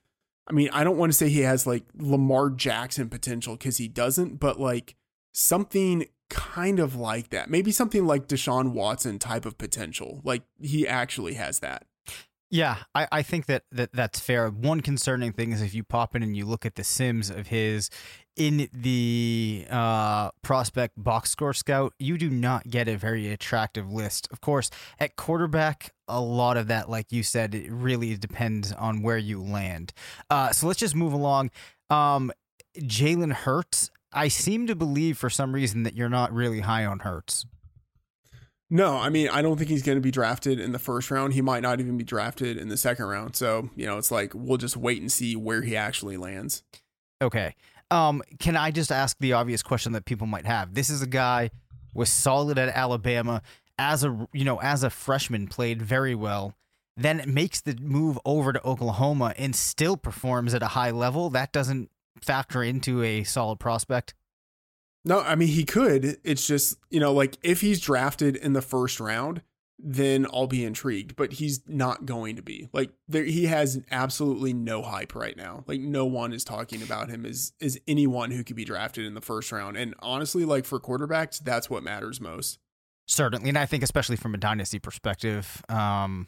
I 0.47 0.53
mean, 0.53 0.69
I 0.73 0.83
don't 0.83 0.97
want 0.97 1.11
to 1.11 1.17
say 1.17 1.29
he 1.29 1.41
has 1.41 1.67
like 1.67 1.85
Lamar 1.95 2.49
Jackson 2.49 3.09
potential 3.09 3.55
because 3.55 3.77
he 3.77 3.87
doesn't, 3.87 4.39
but 4.39 4.59
like 4.59 4.95
something 5.33 6.05
kind 6.29 6.79
of 6.79 6.95
like 6.95 7.29
that. 7.29 7.49
Maybe 7.49 7.71
something 7.71 8.05
like 8.05 8.27
Deshaun 8.27 8.71
Watson 8.71 9.19
type 9.19 9.45
of 9.45 9.57
potential. 9.57 10.21
Like 10.23 10.43
he 10.59 10.87
actually 10.87 11.35
has 11.35 11.59
that. 11.59 11.85
Yeah, 12.53 12.79
I, 12.93 13.07
I 13.13 13.21
think 13.21 13.45
that, 13.45 13.63
that 13.71 13.93
that's 13.93 14.19
fair. 14.19 14.49
One 14.49 14.81
concerning 14.81 15.31
thing 15.31 15.53
is 15.53 15.61
if 15.61 15.73
you 15.73 15.85
pop 15.85 16.15
in 16.17 16.21
and 16.21 16.35
you 16.35 16.45
look 16.45 16.65
at 16.65 16.75
the 16.75 16.83
sims 16.83 17.29
of 17.29 17.47
his 17.47 17.89
in 18.35 18.67
the 18.73 19.65
uh, 19.69 20.31
prospect 20.41 21.01
box 21.01 21.29
score 21.31 21.53
scout, 21.53 21.93
you 21.97 22.17
do 22.17 22.29
not 22.29 22.69
get 22.69 22.89
a 22.89 22.97
very 22.97 23.31
attractive 23.31 23.89
list. 23.89 24.27
Of 24.31 24.41
course, 24.41 24.69
at 24.99 25.15
quarterback, 25.15 25.93
a 26.09 26.19
lot 26.19 26.57
of 26.57 26.67
that, 26.67 26.89
like 26.89 27.13
you 27.13 27.23
said, 27.23 27.55
it 27.55 27.71
really 27.71 28.17
depends 28.17 28.73
on 28.73 29.01
where 29.01 29.17
you 29.17 29.41
land. 29.41 29.93
Uh, 30.29 30.51
so 30.51 30.67
let's 30.67 30.79
just 30.79 30.95
move 30.95 31.13
along. 31.13 31.51
Um, 31.89 32.33
Jalen 32.77 33.31
Hurts, 33.31 33.91
I 34.11 34.27
seem 34.27 34.67
to 34.67 34.75
believe 34.75 35.17
for 35.17 35.29
some 35.29 35.55
reason 35.55 35.83
that 35.83 35.95
you're 35.95 36.09
not 36.09 36.33
really 36.33 36.59
high 36.59 36.83
on 36.83 36.99
Hurts. 36.99 37.45
No, 38.73 38.97
I 38.97 39.09
mean, 39.09 39.27
I 39.27 39.41
don't 39.41 39.57
think 39.57 39.69
he's 39.69 39.83
going 39.83 39.97
to 39.97 40.01
be 40.01 40.11
drafted 40.11 40.57
in 40.57 40.71
the 40.71 40.79
first 40.79 41.11
round. 41.11 41.33
He 41.33 41.41
might 41.41 41.61
not 41.61 41.81
even 41.81 41.97
be 41.97 42.05
drafted 42.05 42.55
in 42.55 42.69
the 42.69 42.77
second 42.77 43.05
round. 43.05 43.35
So, 43.35 43.69
you 43.75 43.85
know, 43.85 43.97
it's 43.97 44.11
like 44.11 44.31
we'll 44.33 44.57
just 44.57 44.77
wait 44.77 45.01
and 45.01 45.11
see 45.11 45.35
where 45.35 45.61
he 45.61 45.75
actually 45.75 46.15
lands. 46.15 46.63
Okay. 47.21 47.53
Um, 47.91 48.23
can 48.39 48.55
I 48.55 48.71
just 48.71 48.89
ask 48.89 49.17
the 49.19 49.33
obvious 49.33 49.61
question 49.61 49.91
that 49.91 50.05
people 50.05 50.25
might 50.25 50.45
have? 50.45 50.73
This 50.73 50.89
is 50.89 51.01
a 51.01 51.07
guy 51.07 51.51
was 51.93 52.09
solid 52.09 52.57
at 52.57 52.69
Alabama 52.69 53.41
as 53.77 54.05
a 54.05 54.27
you 54.31 54.45
know 54.45 54.61
as 54.61 54.83
a 54.83 54.89
freshman, 54.89 55.47
played 55.47 55.81
very 55.81 56.15
well. 56.15 56.55
Then 56.95 57.23
makes 57.27 57.59
the 57.59 57.75
move 57.81 58.17
over 58.23 58.53
to 58.53 58.65
Oklahoma 58.65 59.33
and 59.37 59.53
still 59.53 59.97
performs 59.97 60.53
at 60.53 60.63
a 60.63 60.67
high 60.67 60.91
level. 60.91 61.29
That 61.29 61.51
doesn't 61.51 61.89
factor 62.21 62.63
into 62.63 63.03
a 63.03 63.23
solid 63.23 63.59
prospect? 63.59 64.13
No, 65.03 65.21
I 65.21 65.35
mean 65.35 65.49
he 65.49 65.63
could. 65.63 66.17
It's 66.23 66.45
just, 66.45 66.77
you 66.89 66.99
know, 66.99 67.13
like 67.13 67.37
if 67.41 67.61
he's 67.61 67.79
drafted 67.79 68.35
in 68.35 68.53
the 68.53 68.61
first 68.61 68.99
round, 68.99 69.41
then 69.83 70.27
I'll 70.31 70.47
be 70.47 70.63
intrigued, 70.63 71.15
but 71.15 71.33
he's 71.33 71.61
not 71.67 72.05
going 72.05 72.35
to 72.35 72.43
be. 72.43 72.69
Like 72.71 72.91
there 73.07 73.23
he 73.23 73.45
has 73.47 73.81
absolutely 73.89 74.53
no 74.53 74.83
hype 74.83 75.15
right 75.15 75.35
now. 75.35 75.63
Like 75.65 75.81
no 75.81 76.05
one 76.05 76.33
is 76.33 76.43
talking 76.43 76.83
about 76.83 77.09
him 77.09 77.25
as 77.25 77.53
as 77.61 77.79
anyone 77.87 78.31
who 78.31 78.43
could 78.43 78.55
be 78.55 78.65
drafted 78.65 79.05
in 79.05 79.15
the 79.15 79.21
first 79.21 79.51
round. 79.51 79.77
And 79.77 79.95
honestly, 79.99 80.45
like 80.45 80.65
for 80.65 80.79
quarterbacks, 80.79 81.39
that's 81.39 81.69
what 81.69 81.83
matters 81.83 82.21
most. 82.21 82.59
Certainly, 83.07 83.49
and 83.49 83.57
I 83.57 83.65
think 83.65 83.83
especially 83.83 84.15
from 84.15 84.35
a 84.35 84.37
dynasty 84.37 84.79
perspective, 84.79 85.63
um, 85.67 86.27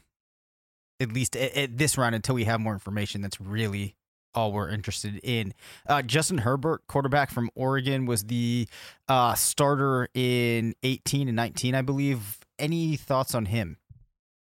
at 0.98 1.12
least 1.12 1.36
at, 1.36 1.56
at 1.56 1.78
this 1.78 1.96
round, 1.96 2.14
until 2.14 2.34
we 2.34 2.44
have 2.44 2.60
more 2.60 2.74
information, 2.74 3.22
that's 3.22 3.40
really 3.40 3.94
all 4.34 4.52
we're 4.52 4.68
interested 4.68 5.20
in. 5.22 5.54
Uh, 5.88 6.02
Justin 6.02 6.38
Herbert, 6.38 6.86
quarterback 6.86 7.30
from 7.30 7.50
Oregon, 7.54 8.06
was 8.06 8.24
the 8.24 8.68
uh, 9.08 9.34
starter 9.34 10.08
in 10.14 10.74
18 10.82 11.28
and 11.28 11.36
19, 11.36 11.74
I 11.74 11.82
believe. 11.82 12.38
Any 12.58 12.96
thoughts 12.96 13.34
on 13.34 13.46
him? 13.46 13.78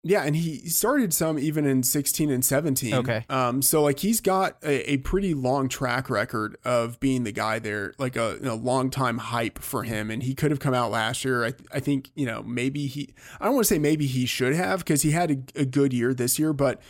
Yeah, 0.03 0.23
and 0.23 0.35
he 0.35 0.67
started 0.69 1.13
some 1.13 1.39
even 1.39 1.67
in 1.67 1.83
16 1.83 2.31
and 2.31 2.43
17. 2.43 2.95
Okay. 2.95 3.27
Um, 3.29 3.61
so 3.61 3.83
like 3.83 3.99
he's 3.99 4.23
got 4.23 4.57
a, 4.63 4.93
a 4.93 4.97
pretty 4.99 5.35
long 5.35 5.69
track 5.69 6.09
record 6.09 6.57
of 6.65 6.99
being 7.01 7.25
the 7.25 7.33
guy 7.33 7.59
there, 7.59 7.93
like 7.99 8.17
a, 8.17 8.39
long 8.41 8.89
time 8.89 9.19
hype 9.19 9.59
for 9.59 9.83
him. 9.83 10.11
And 10.11 10.23
he 10.23 10.35
could 10.35 10.51
have 10.51 10.59
come 10.59 10.73
out 10.73 10.91
last 10.91 11.25
year. 11.25 11.45
I, 11.45 11.53
I 11.73 11.81
think, 11.81 12.11
you 12.15 12.25
know, 12.25 12.43
maybe 12.43 12.87
he, 12.87 13.11
I 13.41 13.45
don't 13.45 13.55
want 13.55 13.67
to 13.67 13.75
say 13.75 13.79
maybe 13.79 14.07
he 14.07 14.25
should 14.25 14.55
have 14.55 14.81
because 14.81 15.03
he 15.03 15.11
had 15.11 15.31
a, 15.31 15.61
a 15.61 15.65
good 15.67 15.93
year 15.93 16.15
this 16.15 16.39
year, 16.39 16.55
but 16.55 16.81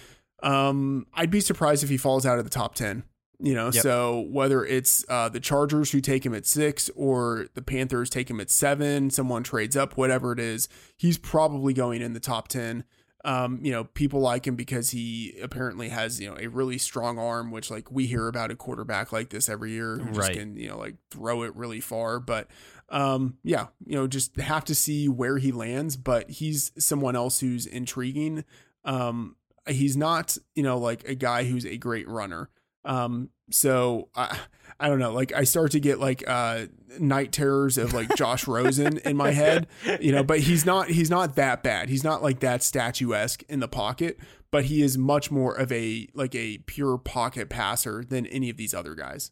um, 0.42 1.06
I'd 1.14 1.30
be 1.30 1.40
surprised 1.40 1.82
if 1.84 1.90
he 1.90 1.96
falls 1.96 2.24
out 2.26 2.38
of 2.38 2.44
the 2.44 2.50
top 2.50 2.74
10. 2.74 3.04
You 3.42 3.54
know, 3.54 3.70
Yep. 3.72 3.82
so 3.82 4.26
whether 4.30 4.64
it's 4.66 5.02
uh, 5.08 5.30
the 5.30 5.40
Chargers 5.40 5.92
who 5.92 6.02
take 6.02 6.26
him 6.26 6.34
at 6.34 6.44
six 6.46 6.90
or 6.94 7.46
the 7.54 7.62
Panthers 7.62 8.10
take 8.10 8.28
him 8.28 8.38
at 8.38 8.50
seven, 8.50 9.08
someone 9.08 9.42
trades 9.42 9.78
up, 9.78 9.96
whatever 9.96 10.32
it 10.32 10.38
is, 10.38 10.68
he's 10.98 11.16
probably 11.16 11.72
going 11.72 12.02
in 12.02 12.12
the 12.12 12.20
top 12.20 12.48
10. 12.48 12.84
Um, 13.24 13.58
you 13.62 13.70
know, 13.72 13.84
people 13.84 14.20
like 14.20 14.46
him 14.46 14.56
because 14.56 14.90
he 14.90 15.38
apparently 15.42 15.88
has, 15.88 16.20
you 16.20 16.30
know, 16.30 16.36
a 16.38 16.48
really 16.48 16.76
strong 16.76 17.18
arm, 17.18 17.50
which 17.50 17.70
like 17.70 17.90
we 17.90 18.06
hear 18.06 18.28
about 18.28 18.50
a 18.50 18.56
quarterback 18.56 19.10
like 19.10 19.30
this 19.30 19.48
every 19.48 19.72
year 19.72 19.96
who 19.98 20.08
just 20.08 20.18
Right. 20.18 20.36
can, 20.36 20.56
you 20.56 20.68
know, 20.68 20.78
like 20.78 20.96
throw 21.10 21.42
it 21.42 21.54
really 21.56 21.80
far. 21.80 22.20
But 22.20 22.46
um, 22.90 23.36
yeah, 23.42 23.68
you 23.86 23.94
know, 23.94 24.06
just 24.06 24.36
have 24.36 24.64
to 24.66 24.74
see 24.74 25.08
where 25.08 25.38
he 25.38 25.50
lands. 25.52 25.96
But 25.96 26.28
he's 26.30 26.72
someone 26.78 27.16
else 27.16 27.40
who's 27.40 27.64
intriguing. 27.66 28.44
Um, 28.84 29.36
he's 29.72 29.96
not, 29.96 30.36
you 30.54 30.62
know, 30.62 30.78
like 30.78 31.08
a 31.08 31.14
guy 31.14 31.44
who's 31.44 31.64
a 31.64 31.76
great 31.76 32.08
runner. 32.08 32.50
Um, 32.84 33.30
so 33.50 34.08
I, 34.14 34.38
I 34.78 34.88
don't 34.88 34.98
know, 34.98 35.12
like 35.12 35.32
I 35.32 35.44
start 35.44 35.72
to 35.72 35.80
get 35.80 36.00
like 36.00 36.24
uh 36.26 36.66
night 36.98 37.32
terrors 37.32 37.76
of 37.76 37.92
like 37.92 38.14
Josh 38.16 38.46
Rosen 38.46 38.98
in 38.98 39.16
my 39.16 39.32
head, 39.32 39.66
you 40.00 40.12
know, 40.12 40.22
but 40.22 40.40
he's 40.40 40.64
not 40.64 40.88
he's 40.88 41.10
not 41.10 41.36
that 41.36 41.62
bad. 41.62 41.88
He's 41.88 42.04
not 42.04 42.22
like 42.22 42.40
that 42.40 42.62
statuesque 42.62 43.42
in 43.48 43.60
the 43.60 43.68
pocket, 43.68 44.18
but 44.50 44.64
he 44.64 44.82
is 44.82 44.96
much 44.96 45.30
more 45.30 45.52
of 45.52 45.70
a 45.70 46.08
like 46.14 46.34
a 46.34 46.58
pure 46.58 46.96
pocket 46.96 47.50
passer 47.50 48.02
than 48.02 48.26
any 48.26 48.48
of 48.48 48.56
these 48.56 48.72
other 48.72 48.94
guys. 48.94 49.30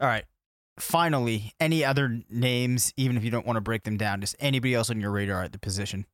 All 0.00 0.08
right. 0.08 0.24
Finally, 0.78 1.52
any 1.58 1.84
other 1.84 2.22
names, 2.30 2.92
even 2.96 3.16
if 3.16 3.24
you 3.24 3.30
don't 3.30 3.46
want 3.46 3.56
to 3.56 3.60
break 3.60 3.82
them 3.82 3.96
down, 3.96 4.20
just 4.20 4.36
anybody 4.38 4.74
else 4.74 4.90
on 4.90 5.00
your 5.00 5.10
radar 5.10 5.42
at 5.42 5.52
the 5.52 5.58
position? 5.58 6.06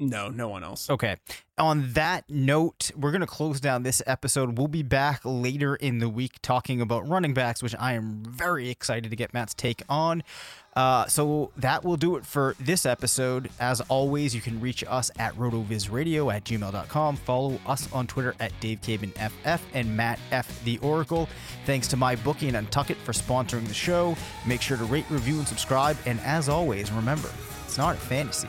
No, 0.00 0.30
no 0.30 0.48
one 0.48 0.64
else. 0.64 0.88
Okay. 0.88 1.16
On 1.58 1.92
that 1.92 2.24
note, 2.30 2.90
we're 2.96 3.10
going 3.10 3.20
to 3.20 3.26
close 3.26 3.60
down 3.60 3.82
this 3.82 4.00
episode. 4.06 4.56
We'll 4.56 4.66
be 4.66 4.82
back 4.82 5.20
later 5.24 5.76
in 5.76 5.98
the 5.98 6.08
week 6.08 6.38
talking 6.40 6.80
about 6.80 7.06
running 7.06 7.34
backs, 7.34 7.62
which 7.62 7.74
I 7.78 7.92
am 7.92 8.22
very 8.26 8.70
excited 8.70 9.10
to 9.10 9.16
get 9.16 9.34
Matt's 9.34 9.52
take 9.52 9.82
on. 9.90 10.22
Uh, 10.74 11.06
so 11.06 11.52
that 11.58 11.84
will 11.84 11.98
do 11.98 12.16
it 12.16 12.24
for 12.24 12.56
this 12.58 12.86
episode. 12.86 13.50
As 13.60 13.82
always, 13.82 14.34
you 14.34 14.40
can 14.40 14.58
reach 14.58 14.82
us 14.88 15.10
at 15.18 15.34
rotovizradio 15.34 16.32
at 16.32 16.44
gmail.com. 16.44 17.16
Follow 17.16 17.60
us 17.66 17.92
on 17.92 18.06
Twitter 18.06 18.34
at 18.40 18.58
DaveCabanFF 18.62 19.60
and 19.74 19.94
Matt 19.94 20.18
F. 20.30 20.64
The 20.64 20.78
Oracle. 20.78 21.28
Thanks 21.66 21.88
to 21.88 21.96
MyBookie 21.96 22.54
and 22.54 22.66
Untuckit 22.66 22.96
for 22.96 23.12
sponsoring 23.12 23.68
the 23.68 23.74
show. 23.74 24.16
Make 24.46 24.62
sure 24.62 24.78
to 24.78 24.84
rate, 24.84 25.04
review, 25.10 25.36
and 25.36 25.46
subscribe. 25.46 25.98
And 26.06 26.18
as 26.20 26.48
always, 26.48 26.90
remember, 26.90 27.28
it's 27.66 27.76
not 27.76 27.96
a 27.96 27.98
fantasy 27.98 28.48